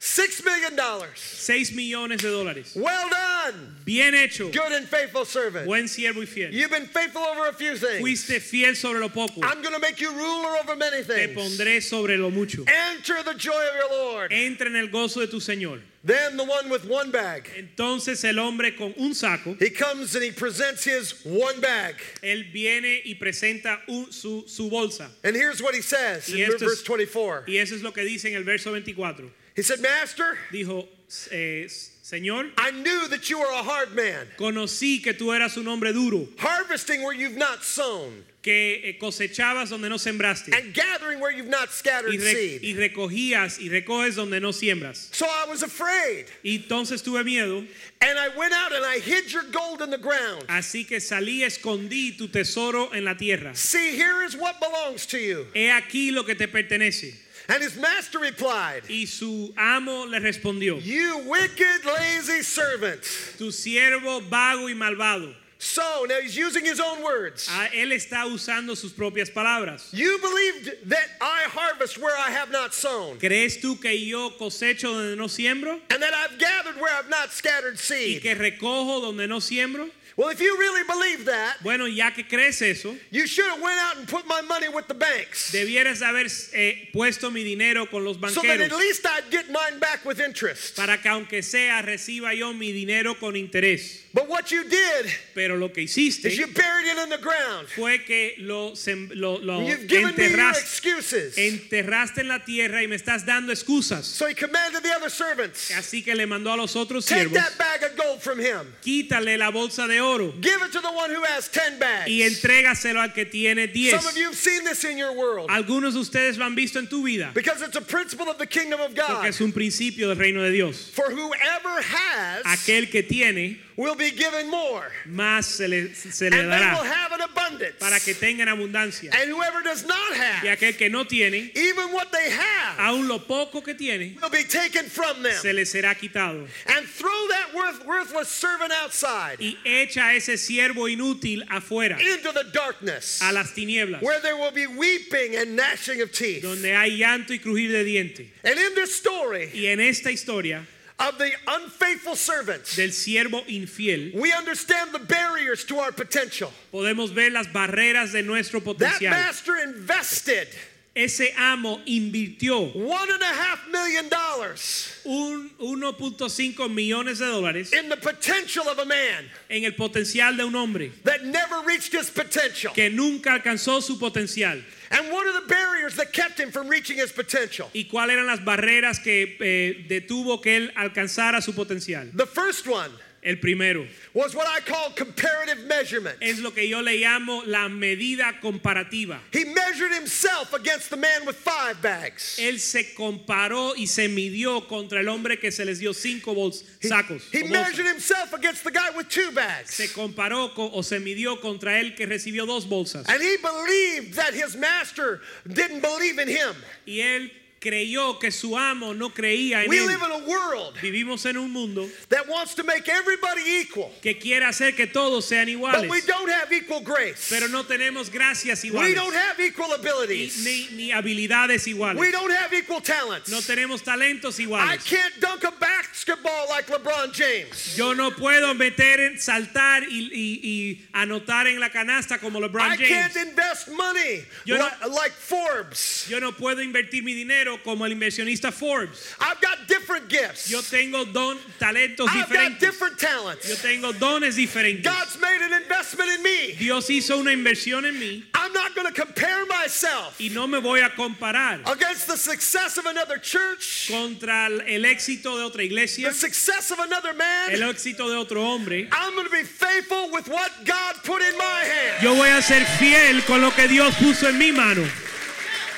[0.04, 0.76] $6 million.
[1.14, 2.74] 6 millones de dólares.
[2.74, 5.64] Well done, Bien hecho, good and faithful servant.
[5.64, 6.50] buen siervo y fiel.
[6.52, 8.00] You've been faithful over a few things.
[8.00, 11.06] Fuiste fiel sobre lo poco, I'm going to make you ruler over many things.
[11.06, 12.64] te pondré sobre lo mucho.
[12.66, 14.32] Enter the joy of your Lord.
[14.32, 15.80] Entra en el gozo de tu Señor.
[16.04, 17.48] Then the one with one bag.
[17.56, 21.94] Entonces el hombre con un saco, He comes and he presents his one bag.
[22.24, 25.10] él viene y presenta un- su, su bolsa.
[25.22, 27.44] And here's what he says Y in verse 24.
[27.46, 29.30] Y eso es lo que dice en el verso 24.
[29.54, 30.86] He said, Master, Dijo,
[31.30, 31.66] eh,
[32.02, 35.92] Señor, I knew that you are a hard man, conocí que tú eras un hombre
[35.92, 41.30] duro, harvesting where you've not sown, que eh, cosechabas donde no sembraste and gathering where
[41.30, 42.62] you've not scattered re- seed.
[42.62, 45.14] y recogías y recoges donde no siembras.
[45.14, 47.58] So I was afraid, Y entonces tuve miedo,
[48.00, 50.44] and I went out and I hid your gold in the ground.
[50.48, 53.54] así que salí, escondí tu tesoro en la tierra.
[53.54, 55.46] See, here is what belongs to you.
[55.54, 57.14] He aquí lo que te pertenece.
[57.48, 63.02] And his master replied, Y su amo le respondió, You wicked, lazy servant.
[63.38, 65.34] tu siervo vago y malvado.
[65.58, 67.46] So, now he's using his own words.
[67.48, 69.90] Ah, Él está usando sus propias palabras.
[69.92, 74.92] You believed that I harvest where I have not sown, ¿Crees tú que yo cosecho
[74.92, 75.78] donde no siembro?
[75.90, 78.16] and that I've gathered where I've not scattered seed.
[78.16, 79.88] ¿Y que recojo donde no siembro?
[80.16, 83.78] Well, if you really believe that, Bueno, ya que crees eso, you should have went
[83.80, 88.04] out and put my money with the banks, debieras haber eh, puesto mi dinero con
[88.04, 90.76] los so that at least I'd get mine back with interest.
[90.76, 94.01] para que aunque sea reciba yo mi dinero con interés.
[94.14, 97.66] But what you did Pero lo que hiciste is you buried it in the ground.
[97.68, 98.74] fue que lo,
[99.14, 101.38] lo, lo You've given me your excuses.
[101.38, 104.04] enterraste en la tierra y me estás dando excusas.
[104.04, 107.34] So he commanded the other servants, Así que le mandó a los otros take siervos,
[107.34, 108.74] that bag of gold from him.
[108.82, 112.06] quítale la bolsa de oro Give it to the one who has 10 bags.
[112.10, 113.98] y entrégaselo al que tiene 10.
[113.98, 116.78] Some of you have seen this in your world Algunos de ustedes lo han visto
[116.78, 119.26] en tu vida because it's a principle of the kingdom of porque God.
[119.26, 120.90] es un principio del reino de Dios.
[120.92, 126.38] For whoever has Aquel que tiene, will be given more, más se le, se le
[126.40, 127.76] and they will have an abundance.
[127.78, 129.10] para que tengan abundancia.
[129.14, 133.08] And whoever does not Y have, aquel que no tiene, even what they have, aun
[133.08, 135.32] lo poco que tiene, will be taken from them.
[135.32, 136.46] se le será quitado.
[136.66, 142.44] And throw that worth, worthless servant outside Y echa ese siervo inútil afuera, into the
[142.52, 146.42] darkness, a las tinieblas, where there will be weeping and gnashing of teeth.
[146.42, 148.28] donde hay llanto y crujir de diente.
[148.44, 150.66] And in this story Y en esta historia
[150.98, 156.52] of the unfaithful servant, del siervo infiel, we understand the barriers to our potential.
[156.72, 159.10] podemos ver las barreras de nuestro potencial.
[159.10, 160.48] That master invested
[160.94, 167.88] Ese amo invirtió one and a half million dollars un 1.5 millones de dólares in
[167.88, 172.10] the potential of a man en el potencial de un hombre that never reached his
[172.10, 172.74] potential.
[172.74, 174.62] que nunca alcanzó su potencial.
[174.92, 177.70] And what are the barriers that kept him from reaching his potential?
[177.72, 182.10] ¿Y cuáles eran las barreras que eh, detuvo que él alcanzara su potencial?
[182.14, 182.90] The first one
[183.24, 186.18] El primero was what I call comparative measurement.
[186.20, 189.20] es lo que yo le llamo la medida comparativa.
[189.30, 192.36] He measured himself against the man with five bags.
[192.40, 196.64] Él se comparó y se midió contra el hombre que se les dio cinco bols-
[196.80, 197.22] He, sacos.
[197.30, 197.50] he bolsas.
[197.52, 199.72] measured himself against the guy with two bags.
[199.74, 203.06] Se comparó con- o se midió contra él que recibió dos bolsas.
[203.08, 206.56] And he believed that his master didn't believe in him.
[206.88, 207.30] Y él
[207.62, 209.86] creyó que su amo no creía en We él.
[209.86, 214.18] live in a world Vivimos en un mundo that wants to make everybody equal, que
[214.18, 217.28] quiere hacer que todos sean but iguales, we don't have equal grace.
[217.30, 220.38] pero no tenemos gracias We iguales, don't have equal ni, abilities.
[220.44, 222.12] ni- ni habilidades We iguales.
[222.12, 223.28] don't have equal talents.
[223.30, 224.84] No tenemos talentos I iguales.
[224.84, 227.76] can't dunk a basketball like LeBron James.
[227.76, 232.72] Yo no puedo meter, en, saltar y, y- y anotar en la canasta como LeBron
[232.72, 233.28] I can't James.
[233.28, 236.06] invest money Yo no- li- like Forbes.
[236.08, 239.14] Yo no puedo invertir mi dinero como el inversionista Forbes.
[239.20, 240.48] I've got different gifts.
[240.50, 242.60] Yo tengo don, talentos I've got diferentes.
[242.60, 243.62] different Yo talents.
[243.62, 244.82] tengo dones diferentes.
[244.84, 246.52] God's made an investment in me.
[246.58, 250.58] Dios hizo una inversión en mí I'm not going to compare myself y no me
[250.60, 255.62] voy a comparar against the success of another church, contra el el éxito de otra
[255.62, 257.74] iglesia, the success of another el man.
[257.74, 258.88] éxito de otro hombre.
[258.92, 262.02] I'm going to be faithful with what God put in my hand.
[262.02, 264.84] Yo voy a ser fiel con lo que Dios puso en mi mano.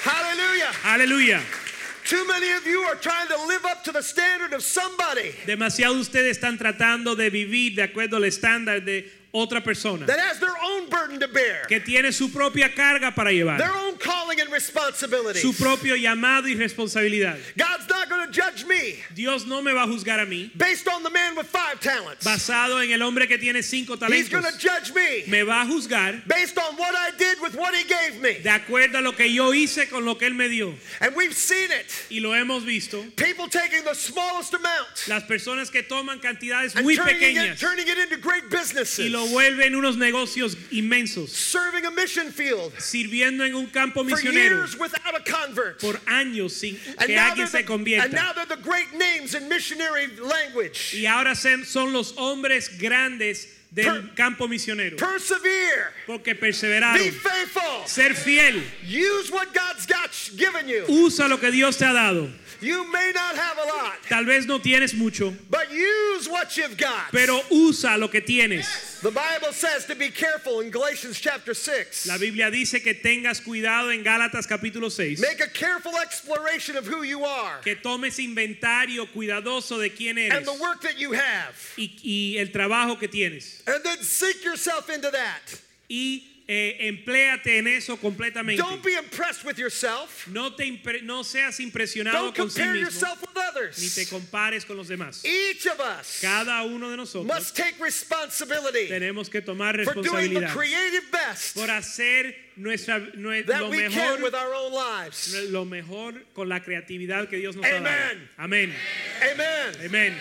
[0.03, 0.73] Hallelujah.
[0.85, 1.41] Aleluya.
[2.05, 5.95] Too many of you are trying to live up to the standard of somebody Demasiado
[5.95, 10.55] ustedes están tratando de vivir de acuerdo al estándar de otra persona that has their
[10.63, 13.97] own burden to bear, que tiene su propia carga para their llevar, own
[14.35, 15.41] calling and responsibility.
[15.41, 17.39] su propio llamado y responsabilidad.
[17.57, 20.89] God's not going to judge me Dios no me va a juzgar a mí based
[20.89, 22.25] on the man with five talents.
[22.25, 25.67] basado en el hombre que tiene cinco He's going to judge me Me va a
[25.67, 28.35] juzgar based on what I did with what he gave me.
[28.43, 30.75] de acuerdo a lo que yo hice con lo que él me dio.
[31.01, 31.87] And we've seen it.
[32.11, 33.05] Y lo hemos visto.
[33.17, 37.61] People taking the smallest amount Las personas que toman cantidades and muy turning it, pequeñas
[37.61, 38.99] turning it into great businesses.
[39.07, 44.19] y lo vuelven unos negocios inmensos, Serving a mission field sirviendo en un campo for
[44.31, 45.81] misionero years without a convert.
[45.81, 48.13] por años sin que alguien se convierta.
[48.13, 50.95] now they're the great names in missionary language.
[50.95, 54.97] Y ahora son los hombres grandes del Per- campo misionero.
[54.97, 55.89] Persevere.
[56.07, 57.11] Porque Be perseveraron.
[57.13, 57.87] faithful.
[57.87, 58.63] Ser fiel.
[58.87, 60.85] Use what God's got given you.
[60.89, 62.31] Usa lo que Dios te ha dado.
[62.61, 66.77] You may not have a lot, Tal vez no tienes mucho, but use what you've
[66.77, 67.11] got.
[67.13, 69.01] pero usa lo que tienes.
[69.03, 72.07] The Bible says to be careful in Galatians chapter 6.
[72.07, 75.21] La Biblia dice que tengas cuidado en Gálatas capítulo 6.
[75.21, 80.33] Make a careful exploration of who you are Que tomes inventario cuidadoso de quién and
[80.33, 81.55] eres the work that you have.
[81.77, 83.63] y, y el trabajo que tienes.
[83.67, 85.61] And then sink yourself into that.
[85.91, 88.61] Y eh, empléate en eso completamente.
[88.63, 90.27] Don't be impressed with yourself.
[90.29, 93.31] No, te no seas impresionado Don't con sí compare mismo, yourself with
[93.79, 94.11] ni te others.
[94.11, 95.25] compares con los demás.
[95.25, 100.35] Each of us Cada uno de nosotros must take responsibility tenemos que tomar for doing
[100.35, 103.83] the responsabilidad creative best por hacer nuestra, nue- that lo, can
[104.23, 105.35] with mejor, our own lives.
[105.51, 107.87] lo mejor con la creatividad que Dios nos ha dado.
[107.87, 108.29] Amen.
[108.39, 108.75] Amén.
[109.23, 109.75] Amen.
[109.87, 110.15] Amén.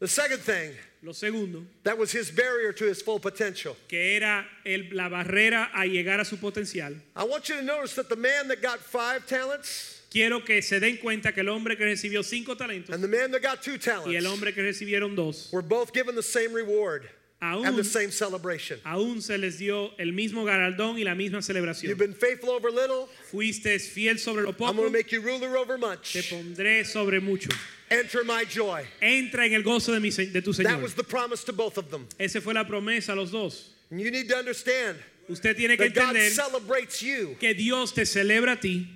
[0.00, 3.76] The second thing Lo segundo, that was his barrier to his full potential.
[3.88, 6.94] que era el- la barrera a llegar a su potencial.
[7.14, 10.78] I want you to notice that the man that got five talents Quiero que se
[10.78, 13.72] den cuenta que el hombre que recibió cinco talentos and the man that got two
[13.72, 17.08] y el talents hombre que recibieron dos, were both given the same reward
[17.42, 18.80] and aún, the same celebration.
[18.86, 21.98] aún se les dio el mismo galardón y la misma You've celebración.
[21.98, 25.56] been faithful over little, Fuiste fiel sobre lo I'm poco, going to make you ruler
[25.56, 26.12] over te much.
[26.30, 27.50] pondré sobre mucho.
[27.98, 28.84] Enter my joy.
[29.00, 30.64] Entra en el gozo de, mi, de tu Señor.
[30.72, 32.06] That was the promise to both of them.
[32.18, 33.70] Esa fue la promesa a los dos.
[33.90, 37.36] And you need to understand Usted tiene que that God entender celebrates you.
[37.40, 38.86] que Dios te celebra a ti.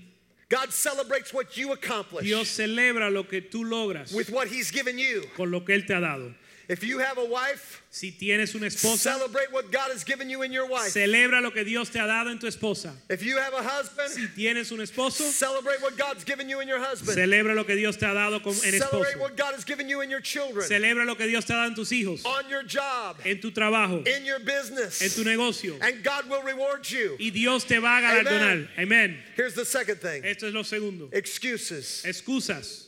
[0.51, 4.99] God celebrates what you accomplish Dios celebra lo que tú logras with what He's given
[4.99, 5.23] you.
[5.37, 6.35] con lo que Él te ha dado.
[6.69, 10.43] If you have a wife, Si tienes una esposa, celebrate what God has given you
[10.43, 10.93] in your wife.
[10.93, 12.93] celebra lo que Dios te ha dado en tu esposa.
[13.09, 16.69] If you have a husband, Si tienes un esposo, celebrate what God's given you in
[16.69, 17.17] your husband.
[17.17, 18.91] celebra lo que Dios te ha dado con, en esposo.
[18.91, 21.57] Celebrate what God has given you in your children, Celebra lo que Dios te ha
[21.57, 25.25] dado en tus hijos, on your job, en tu trabajo, in your business, en tu
[25.25, 25.79] negocio.
[25.81, 27.17] and God will reward you.
[27.19, 28.69] Y Dios te va a galardonar.
[28.77, 29.17] Amén.
[29.37, 31.09] Here's the second thing Esto es lo segundo.
[31.13, 32.03] excuses.
[32.07, 32.85] Excusas.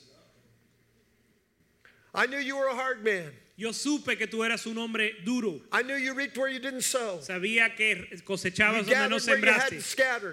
[2.15, 3.31] I knew you were a hard man.
[3.61, 5.61] Yo supe que tú eras un hombre duro.
[5.71, 7.19] I knew you reaped where you didn't sow.
[7.21, 9.77] Sabía que cosechabas You donde no sembraste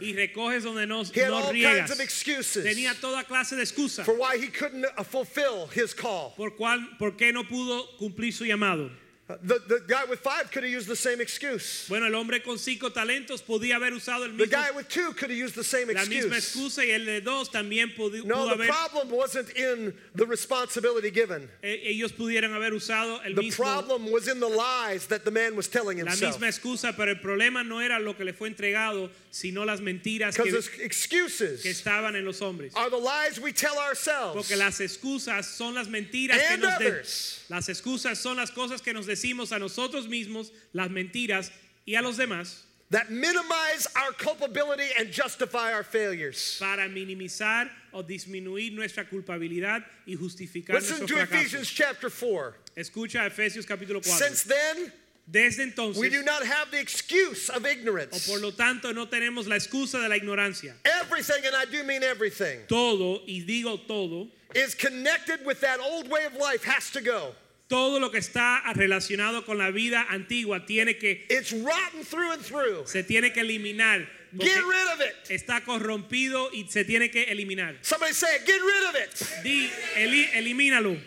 [0.02, 1.92] y recoges donde no, He had no all kinds riegas.
[1.92, 6.36] of excuses Tenía toda clase de excusas for why he couldn't uh, fulfill his call.
[6.38, 8.90] por, cuál, por qué no pudo cumplir su llamado.
[9.28, 11.86] The, the guy with five could have used the same excuse.
[11.90, 14.46] Bueno, el hombre con cinco talentos podía haber usado el mismo.
[14.46, 16.24] The guy with two could have used the same excuse.
[16.24, 19.50] la misma excusa y el de dos también pudi- No, pudo the haber, problem wasn't
[19.58, 21.50] in the responsibility given.
[21.62, 25.58] ellos pudieran haber usado el The mismo, problem was in the lies that the man
[25.58, 26.22] was telling himself.
[26.22, 29.82] la misma excusa, pero el problema no era lo que le fue entregado, sino las
[29.82, 32.72] mentiras que, Because que excuses estaban en los hombres.
[32.78, 34.36] are the lies we tell ourselves.
[34.48, 37.37] Porque las excusas son las mentiras que nos others.
[37.50, 41.52] Las excusas son las cosas que nos decimos a nosotros mismos, las mentiras
[41.86, 46.58] y a los demás that minimize our culpability and justify our failures.
[46.60, 51.24] para minimizar o disminuir nuestra culpabilidad y justificar Listen nuestro to.
[51.24, 52.56] Ephesians chapter 4.
[52.78, 54.04] Escucha Efesios capítulo 4.
[54.04, 54.94] Since then,
[55.30, 58.26] Desde we entonces, do not have the excuse of o ignorance.
[58.26, 60.74] por lo tanto, no tenemos la excusa de la ignorancia.
[60.86, 66.10] Everything, and I do mean everything, Todo, y digo todo, is connected with that old
[66.10, 67.34] way of life has to go.
[67.70, 72.42] todo lo que está relacionado con la vida antigua tiene que, It's rotten through and
[72.42, 72.86] through.
[72.86, 74.08] se tiene que eliminar.
[74.38, 75.16] Get rid of it.
[75.30, 77.76] está corrompido y se tiene que eliminar.
[77.82, 78.46] Somebody say it.
[78.46, 79.44] Get rid of it.
[79.44, 80.98] Di, eli- elimínalo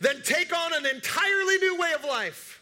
[0.00, 2.60] Then take on an entirely new way of life.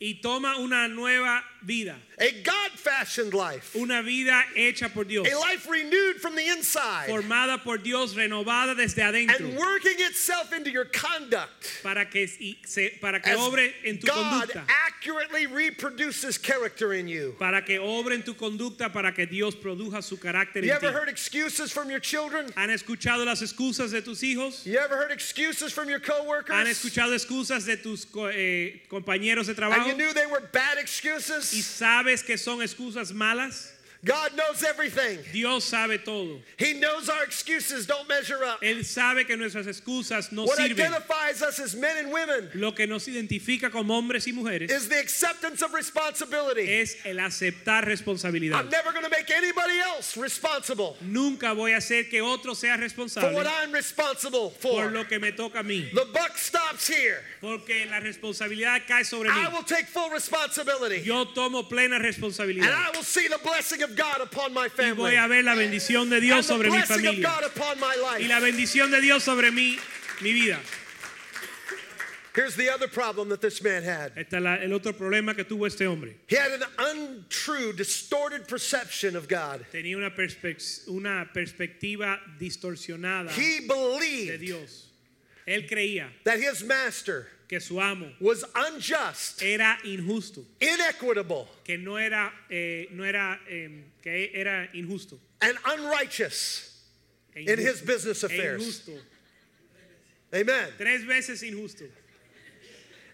[0.00, 3.76] y toma una nueva vida, A God fashioned life.
[3.76, 7.08] una vida hecha por Dios, A life renewed from the inside.
[7.08, 11.82] formada por Dios, renovada desde adentro, And working itself into your conduct.
[11.82, 14.14] para que, se- para que As obre en tu God
[14.48, 17.36] conducta, accurately reproduces character in you.
[17.38, 20.86] para que obre en tu conducta, para que Dios produja su carácter You en ti.
[20.86, 22.46] You ever heard excuses from your children?
[22.56, 24.64] ¿Han escuchado las excusas de tus hijos?
[24.64, 26.56] You ever heard excuses from your coworkers?
[26.56, 29.82] ¿Han escuchado excusas de tus eh, compañeros de trabajo?
[29.82, 30.78] And you knew they were bad
[31.58, 33.74] ¿Y sabes que son excusas malas?
[34.04, 35.18] God knows everything.
[35.32, 36.38] Dios sabe todo.
[36.56, 38.60] He knows our excuses don't measure up.
[38.62, 40.72] Él sabe que nuestras excusas no What sirven.
[40.86, 44.88] identifies us as men and women Lo que nos identifica como hombres y mujeres is
[44.88, 46.62] the acceptance of responsibility.
[46.80, 48.54] es el aceptar responsabilidad.
[48.60, 52.74] I'm never going to make anybody else responsible Nunca voy a hacer que otro sea
[52.76, 54.90] for responsable what I'm responsible por for.
[54.90, 55.90] lo que me toca a mí.
[55.92, 57.18] The buck stops here.
[57.40, 59.34] Porque la responsabilidad cae sobre mí.
[59.44, 61.00] I will take full responsibility.
[61.04, 62.70] Yo tomo plena And responsabilidad.
[62.72, 65.12] I will see the blessing of God upon my family.
[65.14, 67.22] Y voy a ver la bendición de And Dios the sobre mi blessing of.
[67.22, 68.44] God upon my Y la life.
[68.52, 69.78] bendición de Dios sobre mí,
[70.22, 70.58] mi vida.
[72.34, 74.12] Here's the other problem that this man had.
[74.16, 76.14] Este es la- el otro problema que tuvo este hombre.
[76.28, 79.66] He had an untrue, distorted perception of God.
[79.72, 80.10] Tenía una,
[80.86, 84.84] una perspectiva distorsionada He de believed Dios.
[85.48, 91.96] Él creía that his master que su amo was unjust, era injusto, inequitable, que no
[91.96, 93.68] era, eh, no era, eh,
[94.02, 95.18] que era injusto.
[95.40, 96.74] and unrighteous
[97.34, 98.62] e in his business e affairs.
[98.62, 98.92] injusto.
[100.32, 100.68] Amen.
[100.76, 101.84] Tres veces injusto.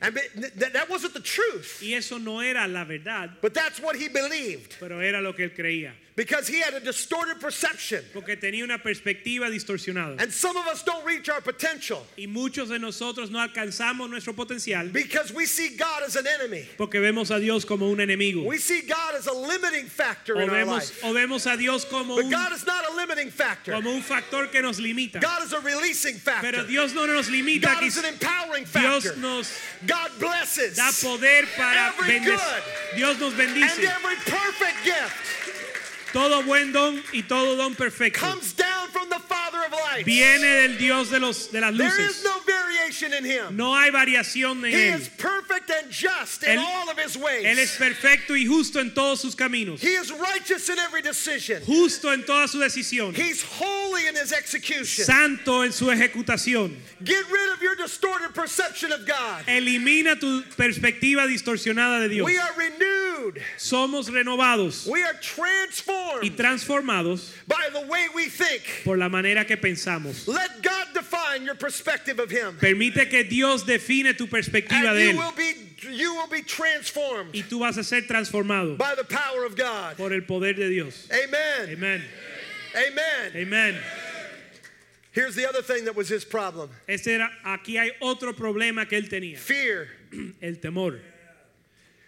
[0.01, 3.95] And th- that wasn't the truth, Y eso no era la verdad, but that's what
[3.97, 5.93] he believed pero era lo que él creía.
[6.17, 8.05] Because he had a distorted perception.
[8.13, 10.21] Porque tenía una perspectiva distorsionada.
[10.23, 14.33] And some of us don't reach our potential Y muchos de nosotros no alcanzamos nuestro
[14.33, 16.67] potencial because we see God as an enemy.
[16.77, 18.45] porque vemos a Dios como un enemigo.
[18.47, 21.03] We see God as a limiting factor O in our life.
[21.03, 23.73] o vemos a Dios como But un, God is not a limiting factor.
[23.73, 25.21] como un factor que nos limita.
[25.21, 26.53] God is a releasing factor.
[26.53, 27.63] Pero Dios no nos limita.
[27.63, 29.01] God is an empowering factor.
[29.15, 30.77] Dios nos God blesses.
[30.77, 32.63] da poder para Every good
[32.97, 33.79] Dios nos And bendice.
[33.79, 35.54] every perfect gift
[36.15, 38.25] Todo buen don y todo don perfecto
[39.97, 40.05] lights.
[40.07, 42.17] viene del Dios de, los, de las There luces.
[42.19, 43.57] is no variation in him.
[43.57, 45.01] No hay variación en He Él.
[45.01, 47.45] is perfect and just in Él- all of his ways.
[47.45, 49.81] Él es perfecto y justo en todos sus caminos.
[49.81, 51.63] he is righteous in every decision.
[51.65, 53.15] Justo en toda su decisión.
[53.15, 55.05] He's holy in his execution.
[55.05, 56.75] Santo en su ejecutación.
[57.03, 59.45] Get rid of your distorted perception of God.
[59.47, 62.25] Elimina tu perspectiva distorsionada de Dios.
[62.25, 63.41] We are renewed.
[63.59, 68.63] Somos renovados We are y transformed transformados by the way we think.
[68.85, 69.84] por la manera que pensamos.
[70.27, 72.57] Let God define your perspective of Him.
[72.59, 75.55] Permite que Dios define tu perspectiva And de you Él will be
[75.93, 79.97] you will be transformed y tú vas a ser transformado by the power of God.
[79.97, 81.09] por el poder de Dios.
[81.13, 81.77] Amen.
[81.77, 82.03] Amén.
[82.75, 83.33] Amen.
[83.37, 83.77] Amén.
[85.13, 86.71] Here's the other thing that was his problem.
[86.89, 89.89] Este era, aquí hay otro problema que él tenía, Fear.
[90.43, 91.01] el temor.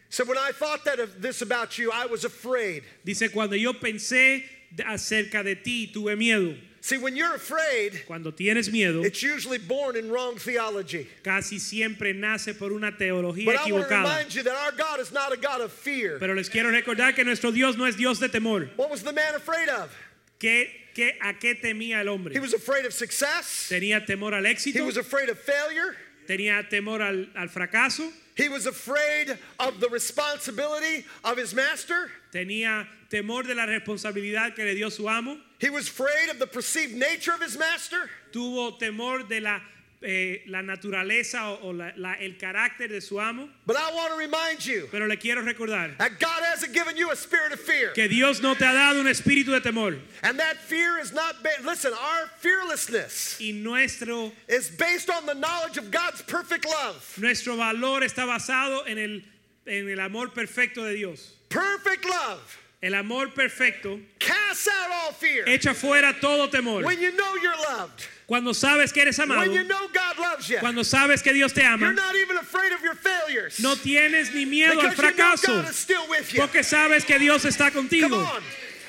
[0.09, 2.83] So when I thought that of this about you, I was afraid.
[3.05, 4.43] Dice, cuando yo pensé
[4.79, 6.57] acerca de ti, tuve miedo.
[6.87, 11.09] See, when you're afraid, Cuando tienes miedo, it's usually born in wrong theology.
[11.25, 14.03] casi siempre nace por una teología But I want to equivocada.
[14.05, 16.21] remind you that our God is not a God of fear.
[16.21, 18.69] Pero les quiero recordar que nuestro Dios no es Dios de temor.
[18.77, 19.93] What was the man afraid of?
[20.39, 23.67] ¿Qué, qué, ¿A qué temía el He was afraid of success.
[23.69, 25.97] Tenía temor al He éxito, was afraid of failure.
[26.29, 32.13] tenía temor al, al fracaso, He was afraid of the responsibility of his master.
[32.33, 36.47] tenía temor de la responsabilidad que le dio su amo, He was afraid of the
[36.47, 38.11] perceived nature of his master.
[38.33, 39.59] tuvo temor de la,
[40.03, 43.49] eh, la naturaleza o, o la- la- el carácter de su amo.
[43.65, 47.11] But I want to remind you Pero le quiero recordar that God hasn't given you
[47.11, 47.93] a spirit of fear.
[47.93, 51.43] que Dios no te ha dado un espíritu de temor And that fear is not
[51.43, 57.17] based, listen, our fearlessness y nuestro, is based on the knowledge of God's perfect love.
[57.19, 59.23] nuestro valor está basado en el,
[59.67, 61.33] en el amor perfecto de Dios.
[61.49, 65.45] Perfect love El amor perfecto casts out all fear.
[65.47, 66.85] echa fuera todo temor.
[66.85, 70.49] When you know you're loved, Cuando sabes que eres amado, when you know God loves
[70.51, 73.59] you, cuando sabes que Dios te you're ama, not even afraid of your failures.
[73.61, 76.41] no tienes ni miedo al because you know fracaso, God is still with you.
[76.41, 78.17] porque sabes que Dios está Come contigo.
[78.19, 78.43] on.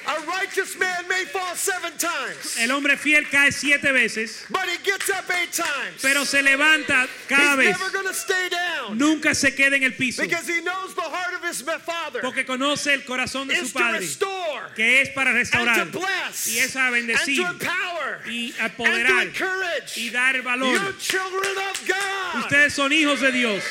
[0.07, 4.77] A righteous man may fall seven times, El hombre fiel cae siete veces, but he
[4.83, 6.01] gets up eight times.
[6.01, 7.77] pero se levanta cada He's vez.
[7.77, 11.01] never going to stay down Nunca se queda en el piso, because he knows the
[11.01, 15.09] heart of his father porque conoce el corazón de su to padre, restore que es
[15.09, 18.83] para and restaurar to bless y es a and bendecir to empower y and to
[18.83, 20.71] apoderar encourage y dar valor.
[20.71, 22.43] you children of God.
[22.45, 23.61] Ustedes son hijos de Dios.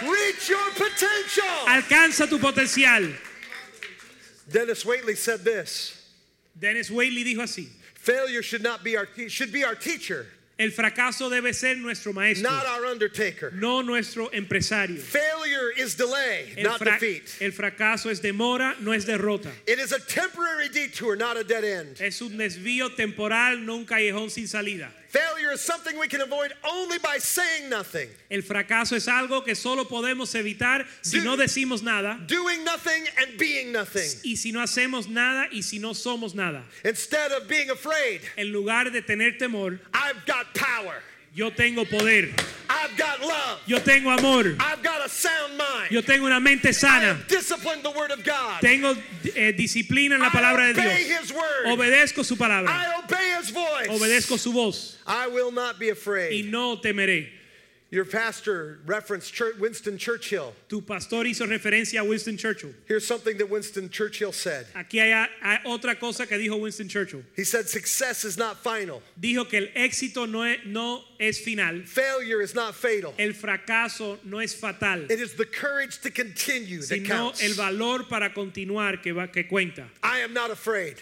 [0.00, 1.44] Reach your potential.
[1.68, 3.14] Alcanza tu potencial.
[4.52, 5.98] Dennis Waitley said this.
[6.58, 10.26] Dennis Whaley dijo así: Failure should not be our should be our teacher,
[10.58, 13.50] El fracaso debe ser nuestro maestro, not our undertaker.
[13.52, 14.98] no nuestro empresario.
[14.98, 17.22] Failure is delay, El, not defeat.
[17.40, 19.50] el fracaso es demora, no es derrota.
[19.66, 21.96] It is a temporary detour, not a dead end.
[22.00, 24.88] Es un desvío temporal, no un callejón sin salida.
[25.08, 28.08] Failure is something we can avoid only by saying nothing.
[28.30, 33.04] El fracaso es algo que solo podemos evitar si Do- no decimos nada Doing nothing
[33.18, 34.08] and being nothing.
[34.24, 36.62] y si no hacemos nada y si no somos nada.
[36.84, 41.02] Instead of being afraid, En lugar de tener temor, I've got power.
[41.34, 42.34] yo tengo poder,
[42.82, 43.60] I've got love.
[43.66, 45.90] yo tengo amor, I've got a sound mind.
[45.90, 48.60] yo tengo una mente sana, the word of God.
[48.60, 48.94] tengo
[49.34, 51.66] eh, disciplina en la palabra I de obey Dios, his word.
[51.66, 53.88] obedezco su palabra, I obey his voice.
[53.88, 56.44] obedezco su voz I will not be y afraid.
[56.50, 57.28] no temeré.
[57.92, 60.54] Your pastor referenced Winston Churchill.
[60.66, 62.70] Tu pastor hizo referencia a Winston Churchill.
[62.86, 64.66] Here's something that Winston Churchill said.
[64.74, 65.12] Aquí hay,
[65.42, 67.22] hay otra cosa que dijo Winston Churchill.
[67.36, 71.82] He said, Success is not final, Dijo que el éxito no es, no es final,
[71.84, 73.12] failure is not fatal.
[73.18, 77.42] el fracaso no es fatal, It is the courage to continue that sino counts.
[77.42, 79.84] el valor para continuar que, va, que cuenta.
[80.02, 80.96] I am not afraid.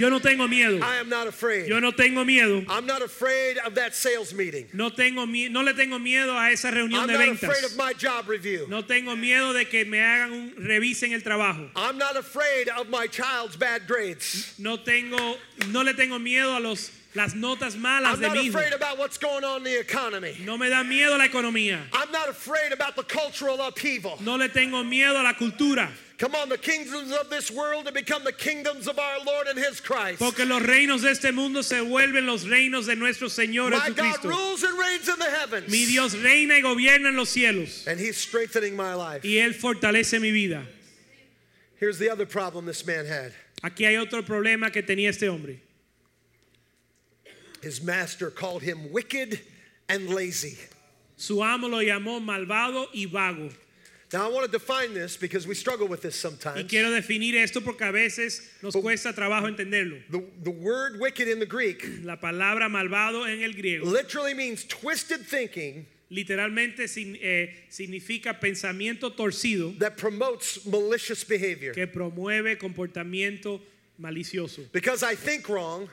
[0.00, 0.82] Yo no tengo miedo.
[0.82, 1.68] I am not afraid.
[1.68, 2.64] Yo no tengo miedo.
[2.70, 4.66] I'm not afraid of that sales meeting.
[4.72, 7.92] No, tengo, no le tengo miedo a esa reunión I'm de not afraid of my
[7.92, 8.66] job review.
[8.66, 11.68] No tengo miedo de que me hagan un revisen el trabajo.
[11.76, 14.54] I'm not afraid of my child's bad grades.
[14.58, 15.36] No tengo,
[15.68, 18.56] no le tengo miedo a los las notas malas I'm de not mi hijo.
[18.56, 20.34] afraid about what's going on in the economy.
[20.46, 21.78] No me da miedo la economía.
[21.92, 24.16] I'm not afraid about the cultural upheaval.
[24.20, 25.90] No le tengo miedo a la cultura.
[26.20, 29.58] Come on, the kingdoms of this world to become the kingdoms of our Lord and
[29.58, 30.18] His Christ.
[30.18, 34.22] Porque los reinos de este mundo se vuelven los reinos de nuestro Señor My God
[34.26, 35.70] rules and reigns in the heavens.
[35.70, 37.86] Mi Dios reina y gobierna en los cielos.
[37.86, 39.24] And He's strengthening my life.
[39.24, 40.62] Y Él fortalece mi vida.
[41.78, 43.32] Here's the other problem this man had
[43.64, 45.58] Aquí hay otro problema que tenía este hombre.
[47.62, 49.40] his master called him wicked
[49.88, 50.58] and lazy.
[51.16, 53.48] Su amo lo llamó malvado y vago.
[54.12, 56.68] Now, I want to define this because we struggle with this Y sometimes.
[56.68, 60.02] quiero definir esto porque a veces nos cuesta trabajo entenderlo.
[60.10, 64.64] The, the word wicked in the Greek La palabra malvado en el griego literally means
[64.64, 71.72] twisted thinking literalmente sin- eh, significa pensamiento torcido that promotes malicious behavior.
[71.72, 73.60] que promueve comportamiento
[73.96, 74.62] malicioso.
[74.72, 75.88] Because I think wrong,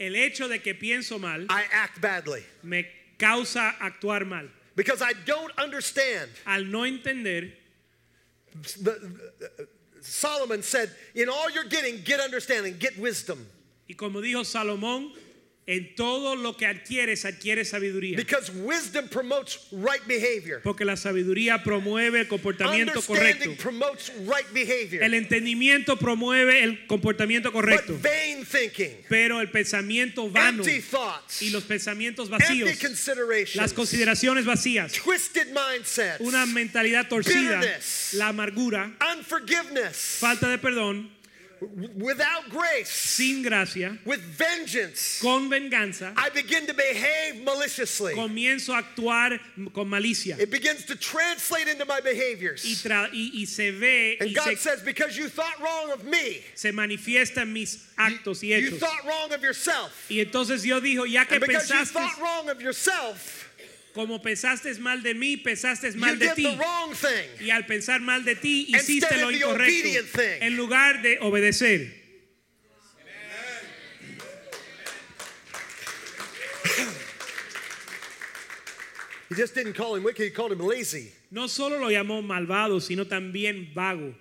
[0.00, 2.42] El hecho de que pienso mal I act badly.
[2.64, 2.86] me
[3.18, 4.50] causa actuar mal.
[4.80, 6.30] Because I don't understand.
[6.46, 7.52] Al no entender,
[8.80, 9.68] The, the-
[10.00, 13.46] Solomon said, In all you're getting, get understanding, get wisdom.
[13.86, 15.12] y como dijo Salomón,
[15.70, 18.16] en todo lo que adquieres, adquieres sabiduría.
[18.16, 20.60] Because wisdom promotes right behavior.
[20.62, 23.54] Porque la sabiduría promueve el comportamiento correcto.
[23.56, 25.04] promotes right behavior.
[25.04, 27.98] El entendimiento promueve el comportamiento But correcto.
[28.02, 33.72] vain thinking, Pero el pensamiento vano empty thoughts, y los pensamientos empty vacíos, considerations, las
[33.72, 38.14] consideraciones vacías, twisted mindsets, una mentalidad torcida, Bitterness.
[38.14, 41.19] la amargura, unforgiveness, falta de perdón,
[41.96, 45.20] without grace, sin gracia, with vengeance.
[45.20, 48.14] con venganza, I begin to behave maliciously.
[48.14, 49.38] comienzo a actuar
[49.72, 52.62] con malicia It begins to translate into my y, behaviors.
[52.82, 56.04] tra- y- y se ve And y God se, says, because you thought wrong of
[56.04, 58.70] me, se manifiesta en mis actos y hechos.
[58.72, 60.06] you thought wrong of yourself.
[60.10, 63.49] Y entonces Dios dijo, ya que And because you thought wrong of yourself,
[63.94, 66.46] como pensaste mal de mí, pensaste mal de ti.
[67.40, 72.00] Y al pensar mal de ti, hiciste lo incorrecto en lugar de obedecer.
[79.28, 81.12] He just didn't call him wicked, he called him lazy.
[81.30, 84.14] No solo lo llamó malvado, sino también vago.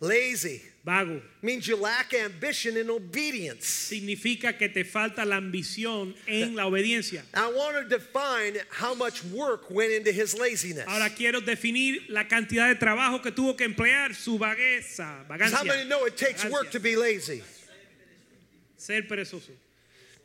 [0.00, 3.64] Lazy Vago means you lack ambition and obedience.
[3.66, 7.22] significa que te falta la ambición en la obediencia.
[7.34, 10.84] I want to define how much work went into his laziness.
[10.88, 15.62] Ahora quiero definir la cantidad de trabajo que tuvo que emplear su vagueza, 'Cause How
[15.62, 17.42] many know it takes work to be lazy?
[18.76, 19.50] ser perezoso.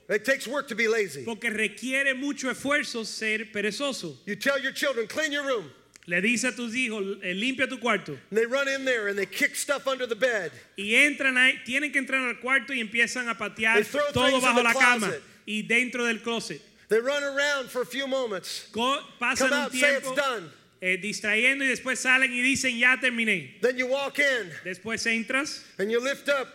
[0.10, 1.24] It takes work to be lazy.
[1.24, 4.18] Porque requiere mucho esfuerzo ser perezoso.
[4.26, 5.70] You tell your children, clean your room.
[6.10, 8.18] Le dice a tus hijos, eh, limpia tu cuarto.
[8.30, 10.52] And they run in there and they kick stuff under the bed.
[10.78, 14.26] Y entran ahí, tienen que entrar al cuarto y empiezan a patear They throw todo
[14.28, 15.24] things in bajo the la cama closet.
[15.46, 16.62] y dentro del closet.
[16.88, 18.70] They run around for a few moments.
[18.72, 20.50] Co- pasan Come un out, say it's tiempo done.
[20.82, 23.60] eh, distrayendo y después salen y dicen ya terminé.
[23.62, 26.48] Then you walk in Después entras, and you lift up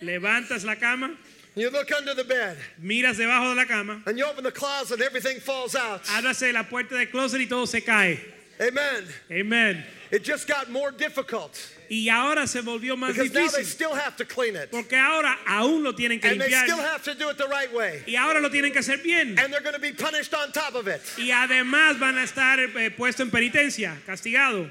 [0.00, 1.16] levantas la cama, and
[1.62, 4.94] you look under the bed miras debajo de la cama, and you open the closet
[4.94, 6.00] and everything falls out.
[6.22, 8.18] la puerta del closet y todo se cae.
[8.60, 9.04] Amen.
[9.32, 9.84] Amen.
[10.10, 11.58] It just got more difficult
[11.90, 13.64] Y ahora se volvió más because now they difícil.
[13.64, 14.70] still have to clean it.
[14.70, 16.64] Porque ahora aún lo tienen que And they limpiar.
[16.64, 18.02] still have to do it the right way.
[18.06, 19.38] Y ahora lo tienen que hacer bien.
[19.38, 21.00] And they're going to be punished on top of it.
[21.18, 24.70] Y además van a estar eh, puestos en penitencia, castigado.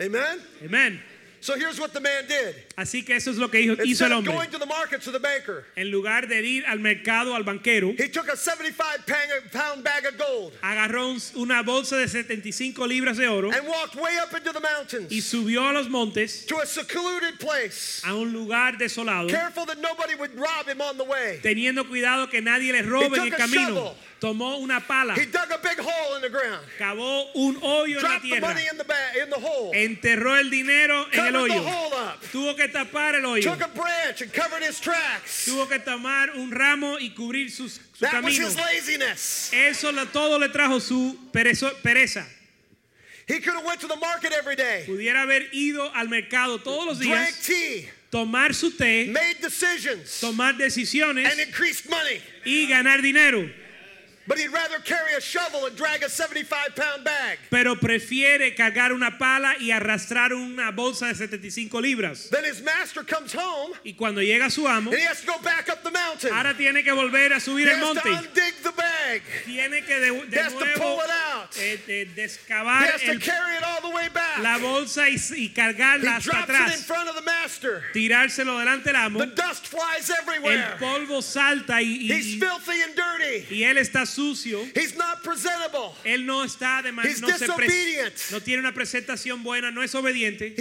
[0.00, 0.40] Amen?
[0.64, 1.00] Amén.
[1.40, 2.54] So here's what the man did.
[2.76, 4.32] Así que eso es lo que hizo, hizo el hombre.
[4.32, 7.98] going to the market to the baker, En lugar de ir al mercado, al banquero,
[7.98, 9.06] he took a 75
[9.52, 14.16] pound bag of gold agarró una bolsa de 75 libras de oro and walked way
[14.18, 18.32] up into the mountains, y subió a los montes to a secluded place, a un
[18.32, 21.38] lugar desolado, careful that nobody would rob him on the way.
[21.42, 23.68] teniendo cuidado que nadie le robe en el camino.
[23.68, 23.94] shovel.
[24.20, 28.02] Tomó una pala, He dug a big hole in the ground, cavó un hoyo en
[28.02, 31.36] la dropped the money in the bag in the hole, enterró el dinero en el
[31.36, 31.62] hoyo,
[32.32, 35.44] tuvo que tapar el hoyo, took a branch and covered his tracks.
[35.46, 38.46] tuvo que tomar un ramo y cubrir sus- su That was camino.
[38.48, 39.50] his laziness.
[39.52, 42.24] Eso todo le trajo su perezo- pereza.
[43.26, 46.86] He could have went to the market every day, Pudiera haber ido al mercado todos
[46.86, 52.22] los drank días, tea, tomar su té, made decisions, tomar decisiones and increased money.
[52.46, 53.50] y ganar dinero.
[54.28, 58.92] But he'd rather carry a shovel and drag a 75 pound bag Pero prefiere cargar
[58.92, 62.28] una pala y arrastrar una bolsa de 75 libras.
[62.30, 65.38] Then his master comes home Y cuando llega su amo, and he has to go
[65.42, 66.30] back up the mountain.
[66.32, 69.22] ahora tiene que volver a He subir el has to undig the bag.
[69.46, 71.56] Tiene que de, He de has to pull it out.
[71.58, 73.18] Eh, de, de excavar el,
[74.42, 76.86] la bolsa y, y cargarla hasta atrás.
[77.94, 79.22] Tirárselo delante del amo.
[79.22, 79.32] El
[80.78, 82.40] polvo salta y, y,
[83.50, 84.62] y él está sucio.
[86.04, 87.28] Él no está de manera no,
[88.30, 90.54] no, tiene una presentación buena, no es obediente.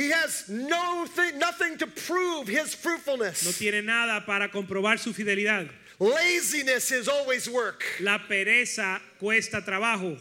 [3.43, 5.67] No tiene nada para comprobar su fidelidad.
[5.99, 7.83] Laziness is always work.
[7.99, 10.15] La pereza cuesta trabajo.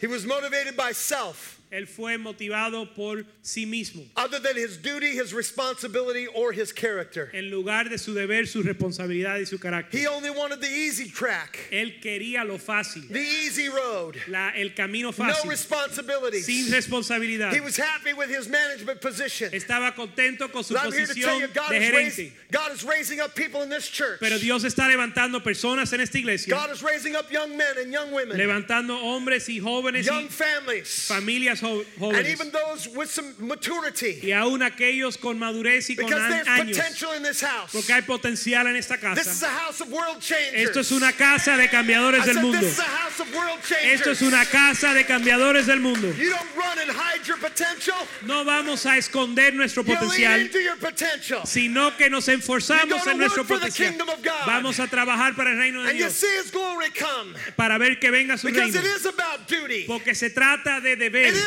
[0.00, 1.55] He was motivated by self.
[1.72, 7.30] Él fue motivado por sí mismo, other than his duty, his responsibility, or his character.
[7.34, 9.98] en lugar de su deber, su responsabilidad y su carácter.
[9.98, 14.70] He only wanted the easy track, Él quería lo fácil, the easy road, la- el
[14.74, 16.46] camino no fácil, responsibilities.
[16.46, 17.52] sin responsabilidad.
[17.52, 19.50] He was happy with his management position.
[19.52, 22.32] Estaba contento con su you, posición God de raising, gerente.
[22.52, 24.20] God is raising up people in this church.
[24.20, 27.92] Pero Dios está levantando personas en esta iglesia, God is raising up young men and
[27.92, 32.26] young women, levantando hombres y jóvenes young y families, familias and jóvenes.
[32.28, 34.20] even those with some maturity.
[34.22, 36.76] Y aún aquellos con madurez y con Because an- there's años.
[36.76, 37.70] potential in this house.
[37.72, 39.46] Porque hay potencial en esta This is casa.
[39.46, 40.68] a house of world changers.
[40.68, 42.60] Esto es una casa de cambiadores del said, mundo.
[42.60, 44.00] this is a house of world changers.
[44.00, 46.12] Esto es una casa de cambiadores del mundo.
[46.12, 47.96] You don't run and hide your potential.
[48.24, 51.46] No vamos a esconder nuestro You lean potencial, into your potential.
[51.46, 53.88] sino que nos esforzamos You go to en nuestro work for the potencial.
[53.90, 54.46] kingdom of God.
[54.46, 57.34] Vamos a trabajar para el reino de And you Dios see his glory come.
[57.56, 58.80] para ver que venga su Because reino.
[58.88, 59.84] it is about duty.
[59.86, 61.45] Porque se trata de deber, It about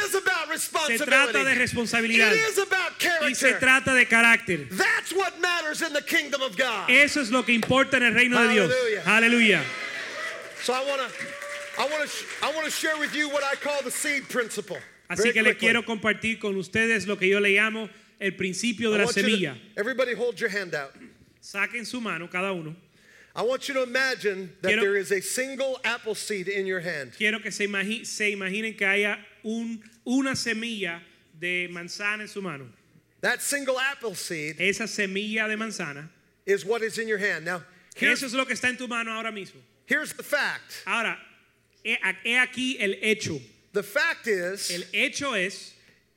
[0.87, 2.33] se trata de responsabilidad.
[3.29, 4.67] Y se trata de carácter.
[6.87, 8.73] Eso es lo que importa en el reino de Dios.
[9.05, 9.63] Aleluya.
[15.07, 17.89] Así que le quiero compartir con ustedes lo que yo le llamo
[18.19, 19.57] el principio de la semilla.
[21.41, 22.75] Saquen su mano cada uno.
[23.35, 26.81] I want you to imagine that quiero, there is a single apple seed in your
[26.81, 27.13] hand.
[27.17, 31.01] Quiero que se imaginen que haya un, una semilla
[31.39, 32.67] de manzana en su mano.
[33.21, 36.09] That single apple seed Esa semilla de manzana,
[36.45, 37.45] is what is in your hand.
[37.45, 37.63] Now,
[37.95, 39.59] here's, eso es lo que está en tu mano ahora mismo.
[39.85, 40.83] here's the fact.
[40.87, 41.17] Ahora,
[41.83, 43.39] he, he aquí el hecho.
[43.73, 45.73] The fact is El hecho es,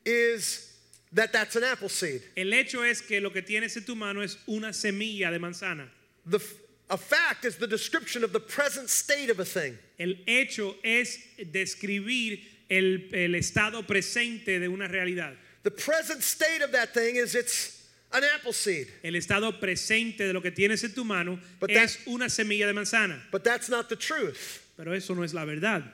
[0.06, 0.68] is
[1.12, 2.22] that that's an apple seed.
[2.36, 5.88] el hecho es que lo que tienes en tu mano es una semilla de manzana.
[6.26, 6.54] The f-
[6.88, 9.76] a fact is the description of the present state of a thing.
[9.98, 11.18] El hecho es
[11.50, 12.40] describir
[12.76, 15.34] el, el estado presente de una realidad.
[15.62, 18.88] The present state of that thing is it's an apple seed.
[19.04, 22.66] El estado presente de lo que tienes en tu mano But es that- una semilla
[22.66, 23.20] de manzana.
[23.30, 24.60] But that's not the truth.
[24.76, 25.84] Pero eso no es la verdad.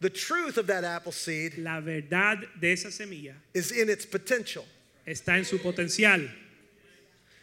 [0.00, 4.64] The truth of that apple seed La verdad de esa semilla is in its potential.
[5.06, 6.28] está en su potencial.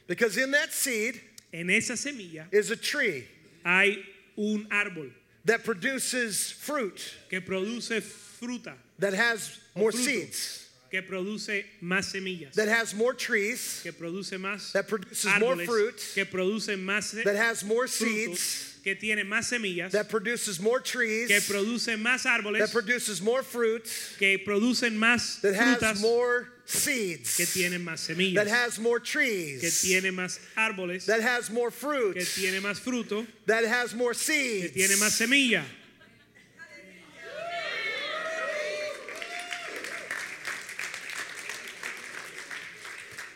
[0.08, 1.20] Because in that seed
[1.54, 3.26] En esa semilla is a tree
[3.64, 4.04] hay
[4.38, 5.10] un árbol
[5.46, 7.00] that produces fruit
[7.30, 7.92] que produce
[8.40, 14.32] fruta, that has more seeds, que produce más semillas, that has more trees, que produce
[14.34, 19.50] más that produces more fruit, que produce más that has more seeds, que tiene más
[19.52, 23.84] semillas, that produces more que produce más árboles, that produces more fruit,
[24.18, 29.12] que producen más that has frutas, more que seeds, tienen más that has more que
[29.12, 34.14] trees, tiene más árboles, that has more fruit, que tiene más fruto, that has more
[34.14, 34.74] que seeds.
[34.74, 35.64] tiene más semilla.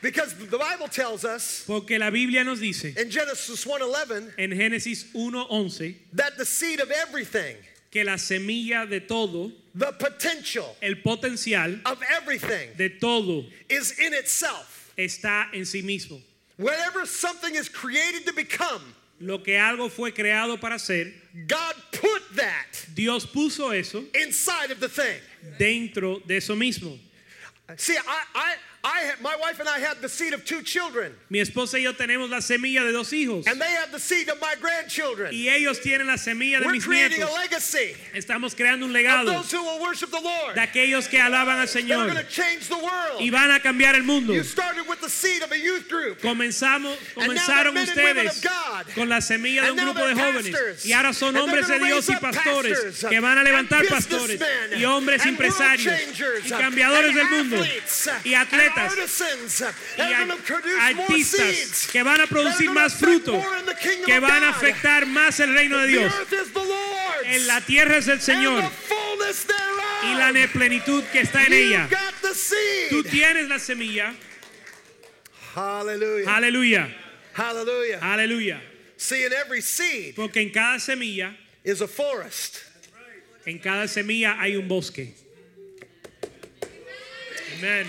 [0.02, 5.06] Because the Bible tells us Porque la Biblia nos dice in Genesis 1:11 en Génesis
[5.14, 7.56] 1:11 that the seed of everything,
[7.92, 14.14] que la semilla de todo, the potential el potencial of everything de todo is in
[14.14, 14.92] itself.
[14.98, 16.20] está en sí mismo.
[16.58, 18.82] Whatever something is created to become,
[19.20, 21.14] Lo que algo fue creado para ser,
[21.48, 25.20] God put that Dios puso eso inside of the thing.
[25.60, 26.98] dentro de eso mismo.
[27.78, 31.14] See, I, I, I had, my wife and I had the seed of two children,
[31.30, 34.28] Mi esposa y yo tenemos la semilla de dos hijos and they have the seed
[34.30, 35.32] of my grandchildren.
[35.32, 37.38] y ellos tienen la semilla de We're mis creating a nietos.
[37.38, 40.56] legacy Estamos creando un of legado those who will worship the Lord.
[40.56, 43.22] de aquellos que alaban al They're going Señor to change the world.
[43.22, 44.34] y van a cambiar el mundo.
[44.34, 46.20] You started with the seed of a youth group.
[46.20, 50.86] Comenzamos, comenzaron ustedes of con la semilla de un grupo de jóvenes pastors.
[50.88, 54.42] y ahora son hombres de Dios y pastores que van a levantar pastores
[54.76, 55.94] y hombres empresarios
[56.46, 57.61] y cambiadores del mundo
[58.24, 58.94] y atletas
[59.98, 60.02] y
[60.80, 63.42] artistas que van a producir más fruto,
[64.06, 66.14] que van a afectar más el reino de Dios.
[67.26, 68.64] En la tierra es el Señor
[70.04, 71.90] y la plenitud que está en ella.
[72.90, 74.14] Tú tienes la semilla.
[76.28, 76.96] Aleluya.
[78.02, 78.62] Aleluya.
[80.16, 81.36] Porque en cada semilla,
[83.46, 85.14] en cada semilla hay un bosque.
[87.62, 87.88] Amen.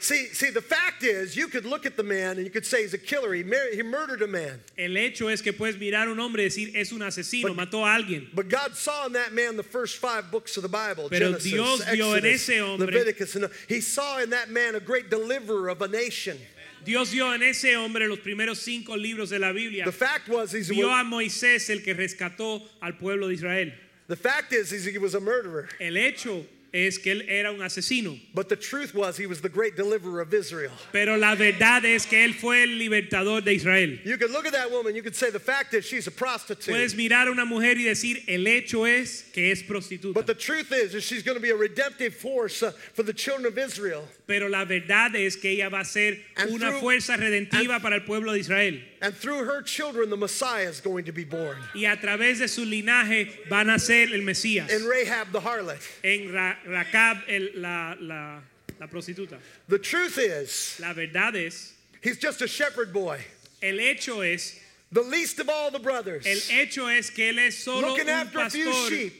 [0.00, 2.82] See, see, the fact is, you could look at the man and you could say
[2.82, 3.32] he's a killer.
[3.34, 4.60] He, mar- he murdered a man.
[4.78, 7.56] El hecho es que puedes mirar a un hombre y decir es un asesino, But-
[7.56, 8.28] mató a alguien.
[8.32, 11.50] But God saw in that man the first five books of the Bible Pero Genesis,
[11.50, 13.34] Dios vio en ese hombre- Leviticus.
[13.34, 16.38] And uh, he saw in that man a great deliverer of a nation.
[16.84, 19.84] Dios vio en ese hombre los primeros cinco libros de la Biblia.
[19.84, 23.72] The fact was, he's, Vio a Moisés el que rescató al pueblo de Israel.
[24.06, 25.68] the fact is, is he was a murderer.
[25.80, 28.18] El hecho es que él era un asesino.
[28.34, 30.70] But the truth was, he was the great deliverer of Israel.
[30.92, 33.98] Pero la verdad es que él fue el libertador de Israel.
[34.04, 36.66] You could look at that woman, you could say the fact is she's a prostitute.
[36.74, 40.12] Puedes mirar a una mujer y decir el hecho es que es prostituta.
[40.14, 43.12] But the truth is, is she's going to be a redemptive force uh, for the
[43.14, 44.04] children of Israel.
[44.26, 47.94] Pero la verdad es que ella va a ser And una through- fuerza redentiva para
[47.96, 48.80] el pueblo de Israel.
[49.00, 51.56] And through her children, the Messiah is going to be born.
[51.74, 54.70] Y a través de su linaje van a ser el Mesías.
[54.74, 55.80] And Rahab the harlot.
[56.02, 58.40] En Ra- Racab, el- la, la-
[58.80, 59.38] la prostituta.
[59.68, 63.20] The truth is, La verdad es, he's just a shepherd boy,
[63.62, 64.58] el hecho es,
[64.90, 66.26] the least of all the brothers.
[66.26, 69.12] el hecho es que él es solo Looking un after a few sheep.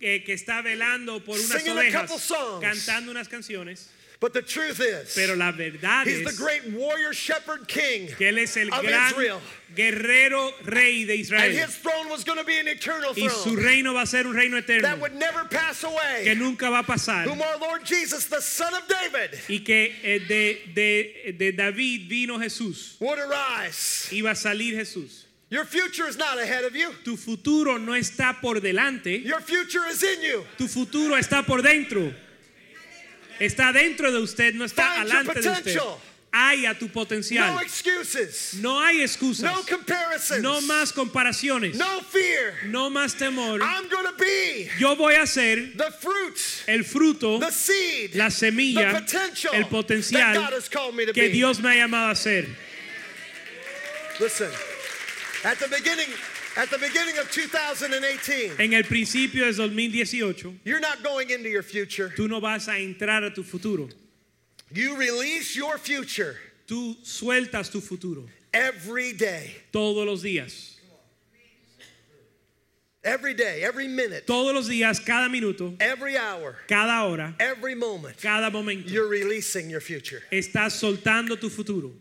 [0.00, 2.62] que, que está velando por unas Singing a couple ovejas, songs.
[2.64, 3.88] cantando unas canciones.
[4.20, 8.06] But the truth is, Pero la verdad he's the great warrior shepherd king.
[8.16, 9.40] que él es el of gran Israel.
[9.74, 11.50] guerrero rey de And Israel.
[11.50, 14.26] his throne was going to be an eternal Y su throne reino va a ser
[14.26, 16.34] un reino eterno that would never pass que away.
[16.36, 17.24] nunca va a pasar.
[17.26, 22.08] Whom our Lord Jesus, the Son of David, Y que eh, de, de, de David
[22.08, 22.96] vino Jesús.
[23.00, 24.08] would arise.
[24.12, 25.24] Iba a salir Jesús.
[25.50, 26.92] Your future is not ahead of you.
[27.04, 30.44] Tu futuro no está por delante, Your future is in you.
[30.56, 32.12] tu futuro está por dentro.
[33.40, 35.74] Está dentro de usted, no está Find alante de usted.
[35.74, 36.00] potential.
[36.36, 37.62] Haya tu No potencial.
[37.62, 38.54] excuses.
[38.54, 39.42] No hay excusas.
[39.44, 40.42] No comparisons.
[40.42, 41.76] No más comparaciones.
[41.76, 42.54] No fear.
[42.66, 43.60] No más temor.
[43.62, 49.00] I'm be Yo voy a ser the fruit, el fruto, the seed, la semilla, the
[49.00, 51.32] potential el that potencial God has called me to que be.
[51.32, 52.46] Dios me ha llamado a ser.
[54.20, 54.50] Listen,
[55.44, 56.08] at the beginning,
[56.56, 61.62] at the beginning of 2018, En el principio de 2018, you're not going into your
[61.62, 62.12] future.
[62.16, 63.88] tú no vas a entrar a tu futuro.
[64.72, 66.36] You release your future
[66.66, 69.54] Tú sueltas tu futuro every day.
[69.72, 70.70] todos los días.
[73.02, 78.16] Every day, every minute, Todos los días, cada minuto, every hour, cada hora, every moment,
[78.16, 78.88] cada momento.
[78.88, 80.22] you're releasing your future.
[80.32, 81.92] Estás soltando tu futuro.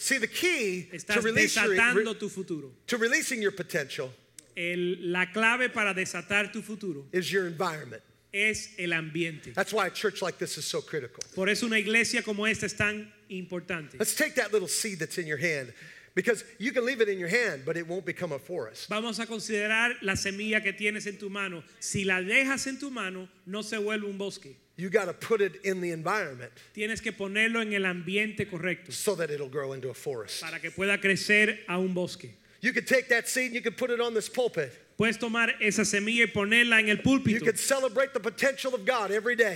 [0.00, 2.70] See, the key to, Estás release your, tu futuro.
[2.86, 4.10] to releasing your potential
[4.56, 8.02] El- la clave para desatar tu futuro is your environment.
[8.32, 9.52] es el ambiente.
[9.52, 11.22] That's why a church like this is so critical.
[11.34, 13.98] Por eso una iglesia como esta es tan importante.
[13.98, 15.74] Let's take that little seed that's in your hand
[16.14, 18.88] because you can leave it in your hand, but it won't become a forest.
[18.88, 21.62] Vamos a considerar la semilla que tienes en tu mano.
[21.78, 24.56] Si la dejas en tu mano, no se vuelve un bosque.
[24.80, 28.92] You got to put it in the environment Tienes que ponerlo en el ambiente correcto
[28.92, 30.40] so that it'll grow into a forest.
[30.40, 32.30] para que pueda crecer a un bosque.
[32.62, 34.72] You could take that seed and you could put it on this pulpit.
[35.00, 37.46] Puedes tomar esa semilla y ponerla en el púlpito.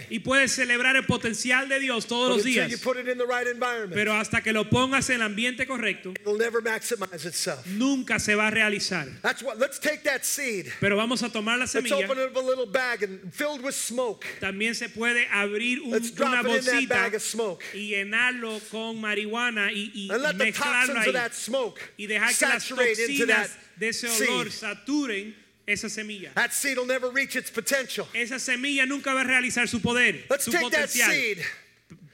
[0.09, 2.71] Y puedes celebrar el potencial de Dios todos los días.
[2.71, 6.15] Right Pero hasta que lo pongas en el ambiente correcto,
[7.67, 9.07] nunca se va a realizar.
[9.43, 9.59] What.
[10.81, 12.09] Pero vamos a tomar la semilla.
[14.41, 15.93] También se puede abrir un,
[16.23, 17.11] una bolsita
[17.75, 21.13] y llenarlo con marihuana y, y, y mezclarlo ahí.
[21.99, 24.61] y dejar que las toxinas de ese olor seed.
[24.61, 25.35] saturen
[25.67, 26.33] esa semilla.
[26.35, 28.07] That seed will never reach its potential.
[28.15, 31.11] Esa semilla nunca va a realizar su poder, Let's su take that potencial.
[31.11, 31.39] seed.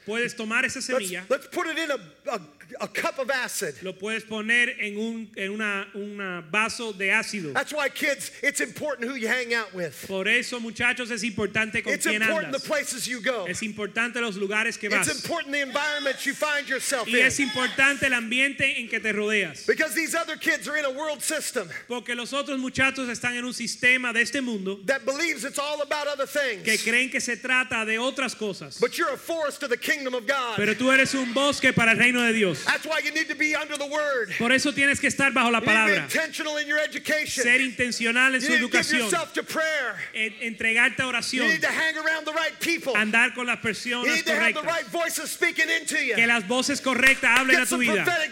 [0.07, 1.99] Puedes tomar esa Let's, semilla, let's put it in a,
[2.33, 2.41] a,
[2.81, 3.75] a cup of acid.
[3.83, 7.53] lo puedes poner en un en una, una vaso de ácido.
[7.53, 9.95] That's why, kids, it's important who you hang out with.
[10.07, 13.47] Por eso, muchachos, es importante con It's quién important the places you go.
[13.49, 15.07] Es importante los lugares que vas.
[15.09, 17.27] It's important the environment you find yourself Y in.
[17.27, 19.67] es importante el ambiente en que te rodeas.
[19.67, 23.45] Because these other kids are in a world system Porque los otros muchachos están en
[23.45, 26.63] un sistema de este mundo that believes it's all about other things.
[26.65, 28.79] que creen que se trata de otras cosas.
[28.81, 30.57] But you're a forest of the kingdom of God.
[30.57, 32.60] Pero tú eres un bosque para el reino de Dios.
[32.67, 34.33] That's why you need to be under the word.
[34.39, 36.03] Por eso tienes que estar bajo la You need to be palabra.
[36.05, 37.43] intentional in your education.
[37.45, 38.99] Ser intencional en You su give educación.
[39.01, 39.97] yourself to prayer.
[40.15, 41.49] en- Entregarte a You oración.
[41.49, 42.95] need to hang around the right people.
[42.95, 44.67] Andar con las You personas need to have the correctas.
[44.67, 46.15] right voices speaking into you.
[46.15, 48.05] Que las voces correctas hablen Get a tu some vida.
[48.05, 48.31] prophetic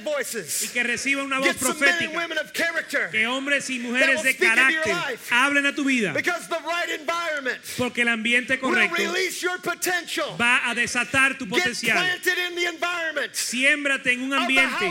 [0.63, 2.15] Y que reciba una voz Get some men and profética.
[2.15, 3.09] women of character.
[3.13, 4.95] Que hombres y mujeres de carácter
[5.31, 6.13] hablen a tu vida.
[6.13, 10.37] Because the right environment Porque el ambiente will correcto release your potential.
[10.39, 11.97] va a desatar tu Get potencial.
[11.97, 14.91] planted in the environment Siémbrate en en un ambiente,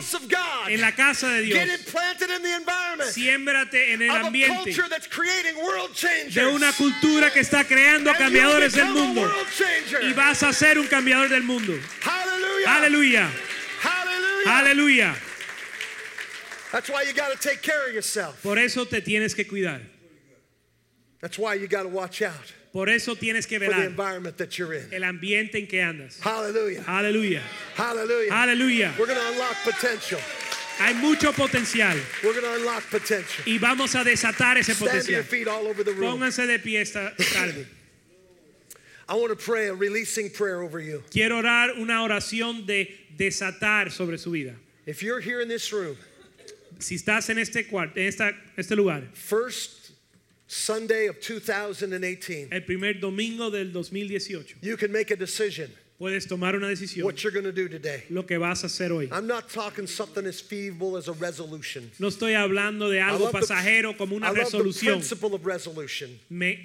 [0.67, 1.59] en la casa de Dios.
[3.11, 4.71] Siémbrate en el ambiente
[6.33, 9.21] de una cultura que está creando cambiadores del mundo.
[10.09, 11.73] Y vas a ser un cambiador del mundo.
[12.65, 13.29] Aleluya.
[14.45, 15.15] Aleluya.
[18.43, 19.81] Por eso te tienes que cuidar.
[21.21, 24.37] That's why you got to watch out Por eso tienes que for the velar environment
[24.37, 24.87] that you're in.
[24.93, 26.19] el ambiente en que andas.
[26.19, 26.83] Hallelujah.
[26.87, 27.41] Aleluya,
[27.75, 28.31] Hallelujah.
[28.31, 28.93] aleluya.
[28.99, 30.19] We're going to unlock potential.
[30.79, 33.43] Hay mucho potencial We're going to unlock potential.
[33.47, 35.23] y vamos a desatar ese Stand to your potencial.
[35.23, 36.19] feet all over the room.
[36.19, 37.65] Pónganse de pie esta tarde.
[39.09, 41.01] I want to pray a releasing prayer over you.
[41.09, 44.53] Quiero orar una oración de desatar sobre su vida.
[44.85, 45.97] If you're here in this room,
[46.79, 49.76] Si estás en este cuarto, en esta, este lugar, first
[50.47, 55.69] Sunday of 2018, el primer domingo del 2018, you can make a decision
[55.99, 57.03] puedes tomar una decisión.
[57.03, 58.03] what you're going to do today.
[58.09, 59.09] Lo que vas a hacer hoy.
[59.11, 61.91] I'm not talking something as feeble as a resolution.
[61.99, 64.93] No estoy hablando de algo love the- pasajero como una I love the resolución.
[64.99, 66.17] principle of resolution.
[66.29, 66.59] Me,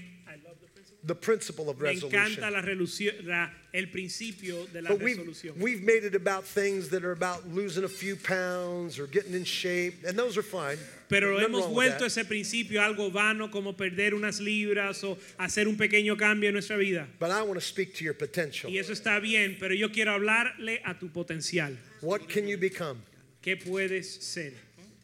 [1.04, 2.10] The principle of me resolution.
[2.36, 5.54] encanta la resolución- la- el principio de la But we've, resolución.
[5.58, 9.42] we've made it about things that are about losing a few pounds or getting in
[9.44, 10.78] shape, and those are fine.
[11.08, 12.06] Pero Nothing hemos wrong with vuelto that.
[12.18, 16.76] ese principio algo vano como perder unas libras o hacer un pequeño cambio en nuestra
[16.76, 17.08] vida.
[17.18, 18.70] But I want to speak to your potential.
[18.70, 21.76] Y eso está bien, pero yo quiero hablarle a tu potencial.
[22.00, 23.02] What can you become
[23.42, 24.52] ¿Qué puedes ser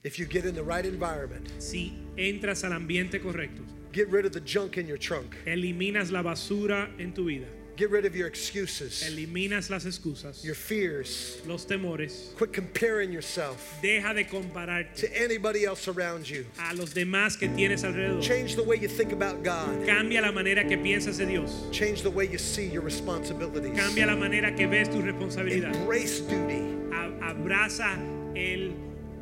[0.04, 1.50] if you get in the right environment?
[1.60, 3.62] si entras al ambiente correcto?
[3.92, 5.36] Get rid of the junk in your trunk.
[5.46, 7.46] Eliminas la basura en tu vida.
[7.76, 11.40] Get rid of your excuses, Eliminas las excusas, your fears.
[11.46, 12.34] los temores.
[12.36, 16.44] Quit comparing yourself Deja de compararte to anybody else around you.
[16.58, 18.20] a los demás que tienes alrededor.
[18.20, 19.86] Change the way you think about God.
[19.86, 21.66] Cambia la manera que piensas de Dios.
[21.70, 23.78] Change the way you see your responsibilities.
[23.78, 25.72] Cambia la manera que ves tu responsabilidad.
[25.76, 26.74] Embrace duty.
[27.22, 27.96] Abraza
[28.36, 28.72] el,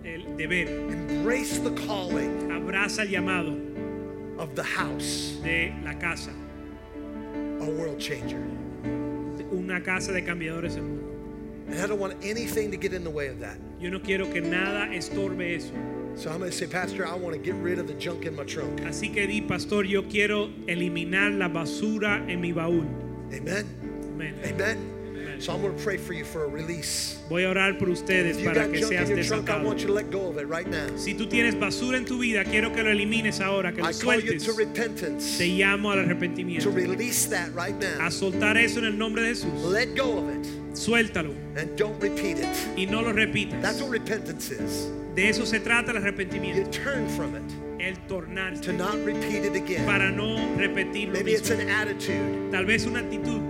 [0.03, 0.67] el deber.
[0.67, 3.55] Embrace the calling Abraza el llamado
[4.39, 6.33] of the house, de la casa.
[7.61, 8.41] a world changer.
[9.53, 11.13] Una casa de cambiadores del mundo.
[11.69, 13.59] And I don't want anything to get in the way of that.
[13.81, 15.73] Yo no quiero que nada estorbe eso.
[16.15, 18.35] So I'm going to say, Pastor, I want to get rid of the junk in
[18.35, 18.81] my trunk.
[18.83, 22.87] Así que di, pastor, yo quiero eliminar la basura en mi baúl.
[23.33, 23.67] Amen.
[24.15, 24.35] Amén.
[24.45, 24.96] Amen.
[25.39, 27.19] So I'm going to pray for you for a release.
[27.29, 29.65] Voy a orar por ustedes you para que seas desatado.
[29.65, 30.87] want you to let go of it right now.
[30.97, 33.93] Si tú tienes basura en tu vida, quiero que lo elimines ahora, que lo I
[33.93, 34.45] call you sueltes.
[34.45, 36.75] to repentance, Te llamo al to arrepentimiento.
[36.75, 38.11] release that right A now.
[38.11, 39.53] soltar eso en el nombre de Jesús.
[39.73, 42.49] Let go of it Suéltalo and don't repeat it.
[42.77, 43.61] y no lo repitas.
[43.63, 44.89] That's what repentance is.
[45.15, 46.71] De eso se trata el You arrepentimiento.
[46.73, 47.43] turn from it
[47.81, 49.85] El tornarse to not repeat it again.
[49.87, 52.51] para no repetir lo Maybe it's an attitude.
[52.53, 53.41] Tal vez una actitud,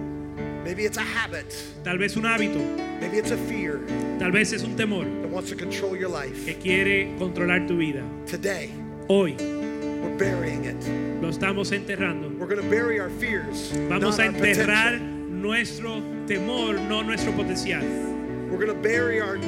[0.66, 1.46] Maybe it's a habit.
[1.84, 2.58] tal vez un hábito,
[3.00, 3.80] Maybe it's a fear
[4.18, 6.44] tal vez es un temor that wants to control your life.
[6.44, 8.02] que quiere controlar tu vida.
[8.26, 8.70] Today,
[9.08, 10.82] Hoy we're burying it.
[11.22, 12.36] lo estamos enterrando.
[12.36, 17.82] We're going to bury our fears, Vamos not a enterrar nuestro temor, no nuestro potencial.
[18.50, 19.38] We're going to bury our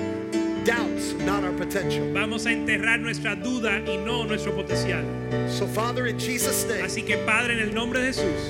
[0.65, 2.13] doubts, not our potential.
[2.13, 5.03] Vamos a enterrar nuestra duda y no nuestro potencial.
[5.51, 8.41] So, Father, in Jesus' name, Así que Padre, en el nombre de Jesús,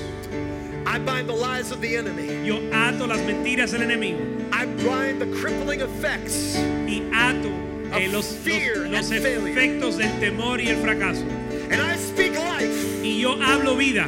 [0.91, 2.45] I bind the lies of the enemy.
[2.47, 4.19] yo ato las mentiras del enemigo
[4.51, 6.55] I bind the crippling effects.
[6.87, 7.49] y ato
[7.95, 9.51] eh, los, fear los, los and failure.
[9.51, 11.23] efectos del temor y el fracaso.
[11.71, 14.05] And I speak life Y yo hablo vida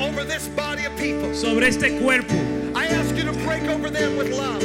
[0.00, 1.32] over this body of people.
[1.34, 2.34] sobre este cuerpo.
[2.74, 4.62] I ask you to break over them with love.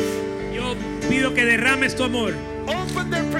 [0.54, 0.76] Yo
[1.10, 2.34] pido que derrames tu amor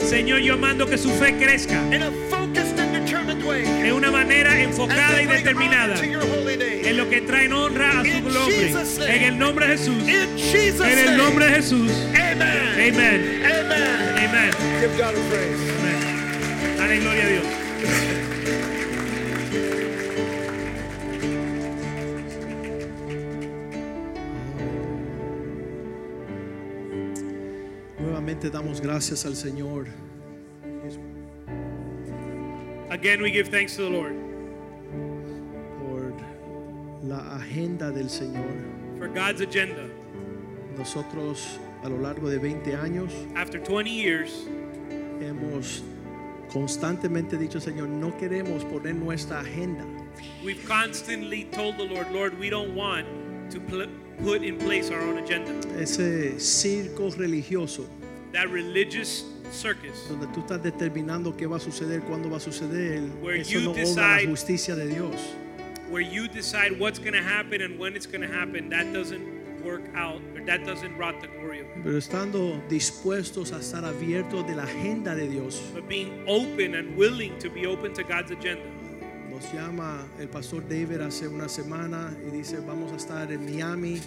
[0.00, 2.02] Señor, yo mando que su fe crezca en
[3.92, 8.74] una manera enfocada y determinada en lo que traen honra a su nombre.
[9.08, 10.02] En el nombre de Jesús.
[10.06, 11.90] En el nombre de Jesús.
[12.10, 12.42] Amén.
[12.42, 13.42] Amén.
[13.44, 14.28] Amén.
[14.28, 14.50] Amén.
[16.78, 17.44] Dale gloria a Dios.
[28.44, 29.86] Nuevamente damos gracias al Señor
[32.90, 34.14] Again, we give thanks to the Lord
[35.80, 36.12] por
[37.02, 38.98] la agenda del Señor.
[38.98, 39.88] for God's agenda.
[40.76, 44.46] Nosotros a lo largo de 20 años After 20 years,
[45.20, 45.82] hemos
[46.52, 49.84] constantemente dicho, Señor, no queremos poner nuestra agenda
[50.44, 53.06] we've constantly told the Lord, Lord, we don't want
[53.50, 55.50] to put in place our own agenda.
[55.80, 57.88] ese circo religioso
[58.34, 63.00] That religious circus donde tú estás determinando qué va a suceder, cuándo va a suceder,
[63.22, 65.14] Where eso you no obra decide- la justicia de Dios.
[65.90, 69.22] where you decide what's going to happen and when it's going to happen, that doesn't
[69.64, 71.84] work out or that doesn't rot the glory of God.
[71.84, 76.96] Pero estando dispuestos a estar abiertos de la agenda de Dios, But being open and
[76.96, 78.64] willing to be open to God's agenda.
[79.30, 84.00] Nos llama el pastor David hace una semana y dice, vamos a estar en Miami,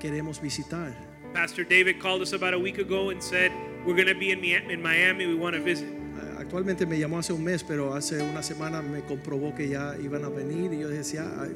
[0.00, 0.94] queremos visitar.
[1.36, 3.52] Pastor David called us about a week ago and said,
[3.84, 5.86] We're going to be in, Mi- in Miami, we want to visit.
[5.86, 9.96] Eh, Actualmente me llamó hace un mes, pero hace una semana me comprobó que ya
[10.02, 11.46] iban a venir y yo decía, "Ah,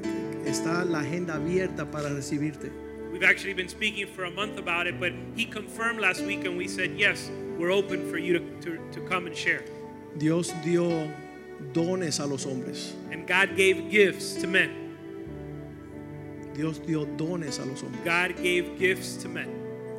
[0.44, 2.70] está la agenda abierta para recibirte.
[3.10, 6.58] We've actually been speaking for a month about it, but he confirmed last week and
[6.58, 9.62] we said, Yes, we're open for you to, to, to come and share.
[10.18, 11.10] Dios dio
[11.72, 12.92] dones a los hombres.
[13.10, 14.94] And God gave gifts to men.
[16.54, 18.04] Dios dio dones a los hombres.
[18.04, 19.48] God gave gifts to men.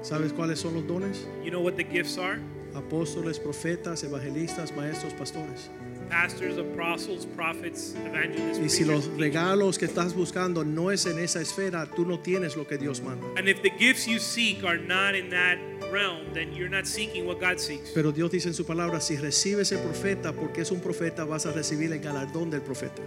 [0.02, 1.28] ¿Sabes cuáles son los dones?
[1.44, 2.40] You know what the gifts are?
[2.74, 5.70] Apóstoles, profetas, evangelistas, maestros, pastores.
[6.10, 8.60] Pastors, apostles, prophets, evangelists.
[8.60, 12.58] Y si los regalos que estás buscando no es en esa esfera, tú no tienes
[12.58, 13.26] lo que Dios manda.
[13.38, 15.58] And if the gifts you seek are not in that
[15.92, 17.92] realm, then you're not seeking what God seeks.
[17.94, 21.46] Pero Dios dice en su palabra, si recibes el profeta porque es un profeta, vas
[21.46, 23.02] a recibir el galardón del profeta.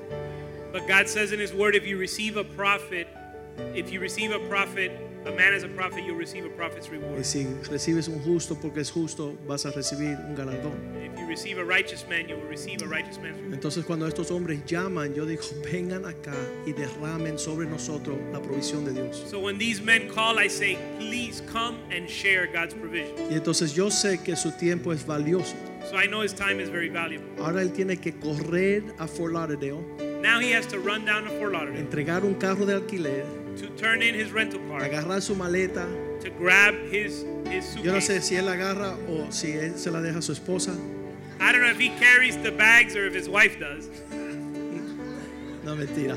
[0.72, 3.08] But God says in His Word, if you receive a prophet,
[3.74, 4.92] if you receive a prophet,
[5.26, 7.18] a man as a prophet, you'll receive a prophet's reward.
[7.18, 10.74] Y si recibes un justo porque es justo, vas a recibir un galardón.
[10.96, 13.54] If you receive a righteous man, you will receive a righteous man's reward.
[13.54, 16.34] Entonces cuando estos hombres llaman, yo digo, vengan acá
[16.66, 19.24] y derramen sobre nosotros la provisión de Dios.
[19.28, 23.14] So when these men call, I say, please come and share God's provision.
[23.30, 25.54] Y entonces yo sé que su tiempo es valioso.
[25.90, 27.28] So I know his time is very valuable.
[27.38, 29.82] Ahora él tiene que correr a Fort Lauderdale,
[30.24, 33.26] Now he has to run down to Fort Lauderdale entregar un carro de alquiler,
[33.56, 35.86] to turn in his rental car, agarrar su maleta.
[36.22, 38.22] to grab his his Yo no sé suitcase.
[38.22, 40.72] si él agarra o si él se la deja a su esposa.
[41.40, 43.88] I don't know if he carries the bags or if his wife does.
[45.64, 46.16] No, mentira.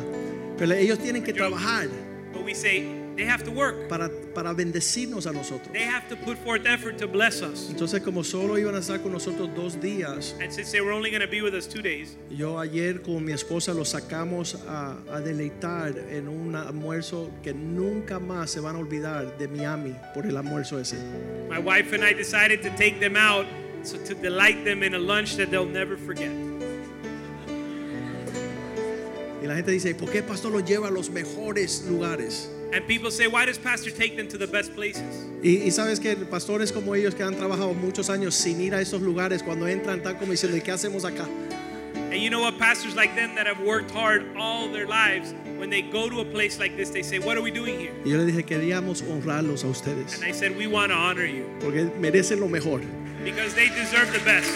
[0.57, 1.87] Pero ellos tienen que trabajar
[2.33, 2.83] But we say
[3.17, 3.89] they have to work.
[3.89, 5.73] para, para bendecirnos a nosotros.
[5.73, 7.69] They have to put forth effort to bless us.
[7.69, 11.09] Entonces, como solo iban a estar con nosotros dos días, And since they were only
[11.09, 14.97] going to be with us two days, yo ayer con mi esposa los sacamos a,
[15.11, 20.25] a deleitar en un almuerzo que nunca más se van a olvidar de Miami por
[20.25, 20.95] el almuerzo ese.
[21.49, 23.45] my wife and I decided to take them out
[23.83, 26.31] so to delight them in a lunch that they'll never forget.
[29.41, 32.49] Y la gente dice, ¿por qué pastor los lleva a los mejores lugares?
[32.73, 35.25] And people say, why does Pastor take them to the best places?
[35.41, 38.81] Y, y sabes que pastores como ellos que han trabajado muchos años sin ir a
[38.81, 41.25] esos lugares, cuando entran están como diciendo, ¿y qué hacemos acá?
[42.11, 42.57] And you know what?
[42.57, 46.25] Pastors like them that have worked hard all their lives, when they go to a
[46.25, 47.91] place like this, they say, What are we doing here?
[48.05, 51.25] Y yo le dije, queríamos honrarlos a ustedes, And I said, We want to honor
[51.25, 52.81] you porque merecen lo mejor.
[53.23, 54.49] because they deserve the best.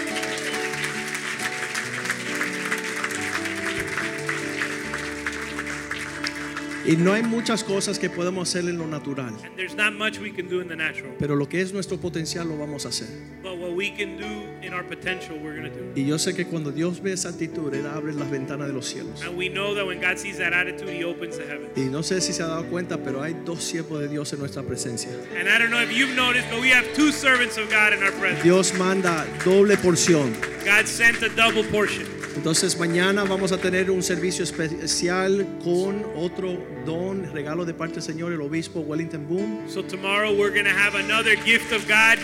[6.85, 10.19] Y no hay muchas cosas que podemos hacer en lo natural, And there's not much
[10.19, 11.11] we can do in the natural.
[11.19, 13.07] pero lo que es nuestro potencial lo vamos a hacer.
[13.43, 14.25] But what we can do
[14.65, 15.91] in our potential, we're going to do.
[15.95, 18.87] Y yo sé que cuando Dios ve esa actitud, Él abre las ventanas de los
[18.87, 19.21] cielos.
[19.23, 21.69] And we know that when God sees that attitude, He opens the heavens.
[21.77, 24.39] Y no sé si se ha dado cuenta, pero hay dos siervos de Dios en
[24.39, 25.11] nuestra presencia.
[25.39, 28.01] And I don't know if you've noticed, but we have two servants of God in
[28.03, 28.43] our presence.
[28.43, 30.33] Dios manda doble porción.
[30.65, 32.05] God sent a double portion.
[32.33, 38.03] Entonces mañana vamos a tener un servicio especial con otro don, regalo de parte del
[38.03, 39.67] Señor, el obispo Wellington Boone.
[39.69, 42.17] So tomorrow we're going to have another gift of God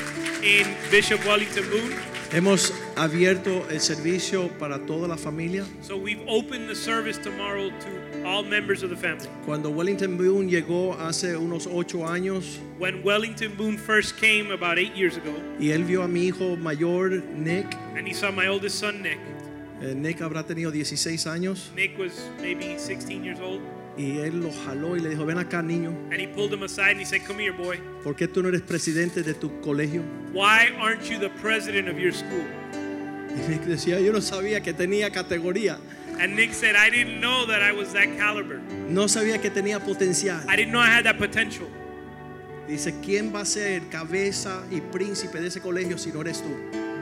[0.43, 1.95] in Bishop Wellington Boone.
[2.31, 5.63] Hemos abierto el servicio para toda la familia.
[5.81, 9.29] So we've opened the service tomorrow to all members of the family.
[9.45, 14.93] Cuando Wellington Boone llegó hace unos ocho años When Wellington Boone first came about eight
[14.93, 18.77] years ago, y él vio a mi hijo mayor, Nick, and he saw my oldest
[18.77, 19.17] son Nick.
[19.81, 23.61] eh, Nick habrá tenido 16 años, Nick was maybe 16 years old,
[23.97, 26.91] y él lo jaló y le dijo, ven acá niño, and he pulled him aside
[26.91, 27.79] and he said, "Come here, boy.
[28.03, 30.03] ¿por qué tú no eres presidente de tu colegio?
[30.33, 32.45] Why aren't you the president of your school?"
[33.35, 35.77] Y Nick decía, yo no sabía que tenía categoría,
[36.19, 38.59] And Nick said, "I didn't know that I was that caliber.
[38.89, 40.41] no sabía que tenía potencial.
[40.49, 41.67] I didn't know I had that potential."
[42.67, 46.49] Dice, ¿quién va a ser cabeza y príncipe de ese colegio si no eres tú?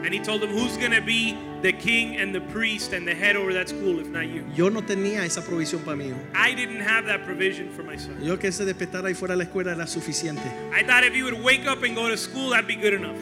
[0.03, 3.15] And he told him, "Who's going to be the king and the priest and the
[3.15, 6.13] head over that school if not you?" Yo no tenía esa provisión para mí.
[6.35, 8.17] I didn't have that provision for my son.
[8.23, 10.45] Yo que se despertara y fuera a la escuela era suficiente.
[10.71, 13.17] I thought if he would wake up and go to school, that'd be good enough.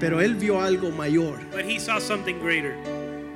[0.00, 2.74] Pero él vio algo mayor But he saw something greater.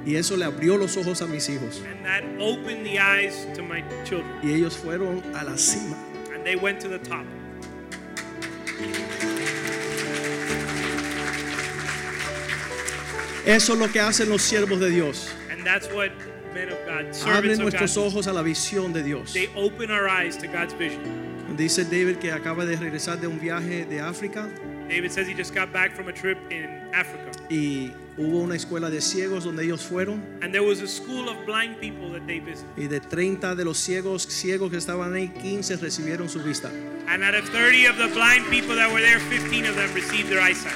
[0.05, 1.83] y eso le abrió los ojos a mis hijos.
[1.91, 4.31] And that opened the eyes to my children.
[4.43, 5.97] Y ellos fueron a la cima.
[6.35, 7.25] And they went to the top.
[13.47, 15.33] Eso es lo que hacen los siervos de Dios.
[15.51, 16.11] And that's what
[16.53, 19.33] men of God, Abren of nuestros God, ojos a la visión de Dios.
[19.33, 21.03] they open our eyes to God's vision.
[21.57, 24.47] Dice David que acaba de regresar de un viaje de África
[24.91, 27.31] David says he just got back from a trip in Africa.
[27.49, 31.37] y hubo una escuela de ciegos donde ellos fueron And there was a school of
[31.47, 32.69] blind people that they visited.
[32.77, 36.69] y de 30 de los ciegos ciegos que estaban ahí 15 recibieron su vista.
[37.09, 40.29] And out of 30 of the blind people that were there, 15 of them received
[40.29, 40.75] their eyesight.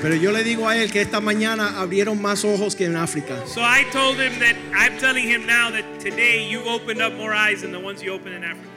[0.00, 3.36] Pero yo le digo a él que esta mañana abrieron más ojos que en África.
[3.46, 7.32] So I told him that I'm telling him now that today you opened up more
[7.32, 8.68] eyes than the ones you opened in Africa.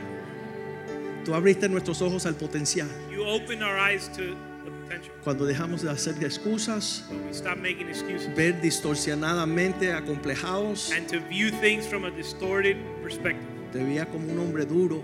[1.24, 2.88] Tú abriste nuestros ojos al potencial.
[3.11, 5.11] You opened our eyes to the potential.
[5.24, 11.20] Cuando dejamos de hacer excusas, When we stop making excuses ver distorsionadamente acomplejados, and to
[11.22, 13.47] view things from a distorted perspective.
[13.74, 15.01] te veía como un hombre duro,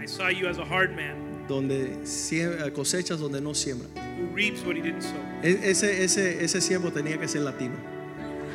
[0.00, 2.44] I saw you as a hard man donde sie-
[2.74, 3.88] cosechas donde no siembra.
[4.18, 5.16] who reaps what he didn't sow.
[5.42, 7.74] E- Ese, ese, ese siervo tenía que ser latino.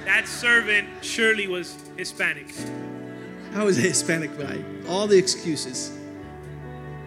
[0.05, 2.47] That servant surely was Hispanic.
[3.55, 4.57] I was a Hispanic guy.
[4.87, 5.91] All the excuses.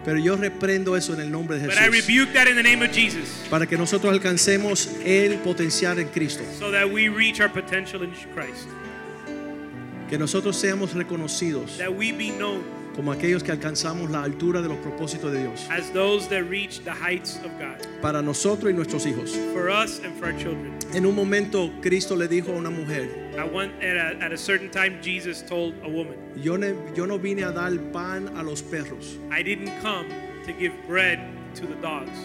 [0.05, 2.07] Pero yo reprendo eso en el nombre de But I Jesús.
[2.07, 6.43] rebuke that in the name of Jesus Para que nosotros alcancemos el potencial en Cristo.
[6.59, 8.67] so that we reach our potential in Christ.
[10.09, 12.63] Que nosotros seamos reconocidos That we be known
[12.95, 15.67] como aquellos que alcanzamos la altura de los propósitos de Dios.
[15.69, 17.77] as those that reach the heights of God.
[18.01, 19.31] Para nosotros y nuestros hijos.
[19.53, 20.73] For us and for our children.
[20.93, 24.37] En un momento Cristo le dijo a una mujer, At, one, at, a, at a
[24.37, 28.43] certain time, Jesus told a woman, yo, ne- yo no vine a dar pan a
[28.43, 29.17] los perros.
[29.29, 30.07] I didn't come
[30.45, 31.19] to give bread
[31.55, 32.17] to the dogs.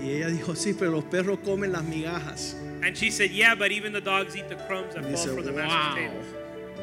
[0.00, 2.54] Y ella dijo, sí, pero los perros comen las migajas.
[2.82, 5.52] And she said, Yeah, but even the dogs eat the crumbs that fall from the
[5.52, 6.39] master's "Wow." table.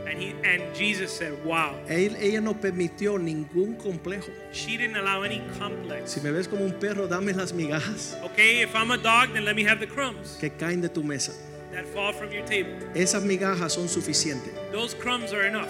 [0.09, 1.75] And, he, and Jesus said, Wow.
[1.89, 4.29] Él- ella no permitió ningún complejo.
[4.53, 6.11] She didn't allow any complex.
[6.11, 9.43] Si me ves como un perro, dame las migajas Okay, if I'm a dog, then
[9.43, 11.33] let me have the crumbs que caen de tu mesa.
[11.73, 12.71] that fall from your table.
[12.95, 15.69] Esas migajas son suficientes Those crumbs are enough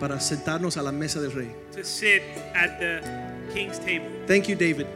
[0.00, 1.54] para sentarnos a la mesa del rey.
[1.72, 2.22] to sit
[2.54, 3.00] at the
[3.54, 4.06] king's table.
[4.26, 4.86] Thank you, David,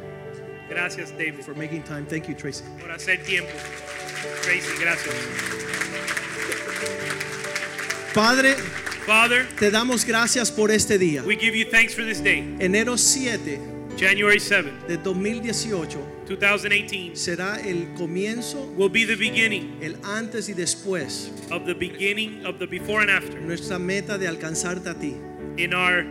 [0.69, 2.07] Gracias, David, for making time.
[2.07, 2.65] Thank you, Tracy.
[2.81, 3.53] por hacer tiempo.
[4.43, 5.15] Tracy, gracias.
[8.15, 8.55] Padre,
[9.07, 11.23] Father, te damos gracias por este día.
[11.25, 13.59] we give you thanks for this day, Enero 7
[13.97, 15.99] January 7th, de 2018
[16.29, 17.17] 2018.
[17.17, 22.59] será el comienzo, Will be the beginning el antes y después, of the beginning of
[22.59, 25.15] the before and after nuestra meta de alcanzarte a ti.
[25.57, 26.05] in our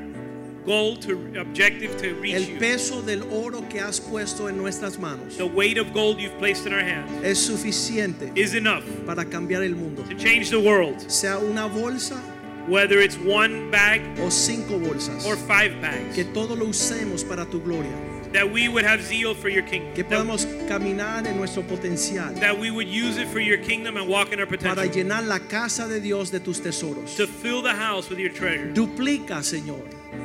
[0.66, 5.38] goal to objective to reach El peso del oro que has puesto en nuestras manos
[5.38, 9.64] The weight of gold you've placed in our hands es suficiente is enough para cambiar
[9.64, 10.04] el mundo.
[10.04, 12.20] to change the world, Sea una bolsa
[12.68, 15.26] whether it's one bag o cinco bolsas.
[15.26, 16.16] or five bags.
[16.16, 17.92] Que todo lo usemos para tu gloria.
[18.32, 19.94] that we would have zeal for your kingdom.
[19.94, 20.26] que That,
[20.68, 24.40] caminar en nuestro potencial that we would use it for your kingdom and walk in
[24.40, 25.04] our para potential.
[25.04, 27.16] llenar la casa de Dios de tus tesoros.
[27.18, 28.72] To fill the house with your treasure.
[28.74, 29.84] Duplica, Señor,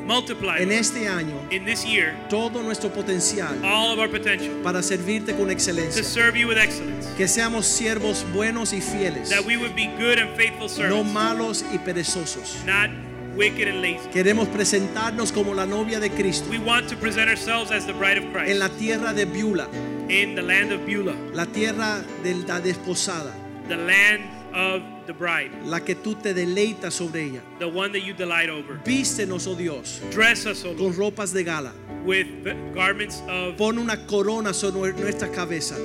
[0.09, 4.82] Multiply en este año in this year todo nuestro potencial all of our potential para
[4.82, 6.02] servirte con to excelencia.
[6.02, 7.06] serve you with excellence.
[7.18, 11.62] Que seamos siervos buenos y fieles, That we would be good and faithful no malos
[11.72, 12.64] y perezosos.
[12.64, 12.88] not
[13.36, 14.09] wicked and lazy.
[14.11, 18.16] Queremos presentarnos como la novia de Cristo We want to present ourselves as the bride
[18.16, 19.68] of en Christ la tierra de Beulah,
[20.09, 23.32] in the land of Beulah, la tierra de la desposada,
[23.68, 24.22] the land
[24.54, 27.40] of the bride, la que tú te deleitas sobre ella.
[27.59, 28.78] the one that you delight over.
[28.84, 31.72] Vístenos, oh Dios, Dress us, O con ropas de gala.
[32.04, 32.26] with
[32.74, 35.76] garments of, Pon una corona sobre nuestra cabeza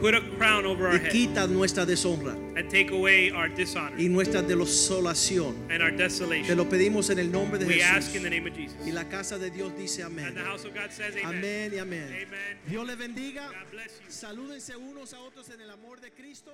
[0.00, 4.08] put a crown over our y quita nuestra deshonra and take away our dishonor y
[4.08, 5.54] nuestra desolación.
[5.70, 6.56] and our Te desolation.
[6.58, 8.30] lo pedimos en el nombre de We ask in the Jesús.
[8.30, 8.76] name of Jesus.
[8.84, 10.34] Y la casa de Dios dice And amén.
[10.34, 11.36] the house of God says amen.
[11.38, 12.02] Amén y amén.
[12.08, 12.58] Amen.
[12.66, 13.46] Dios le bendiga.
[13.46, 14.10] God bless you.
[14.10, 16.50] Salúdense unos a otros en el amor de Cristo.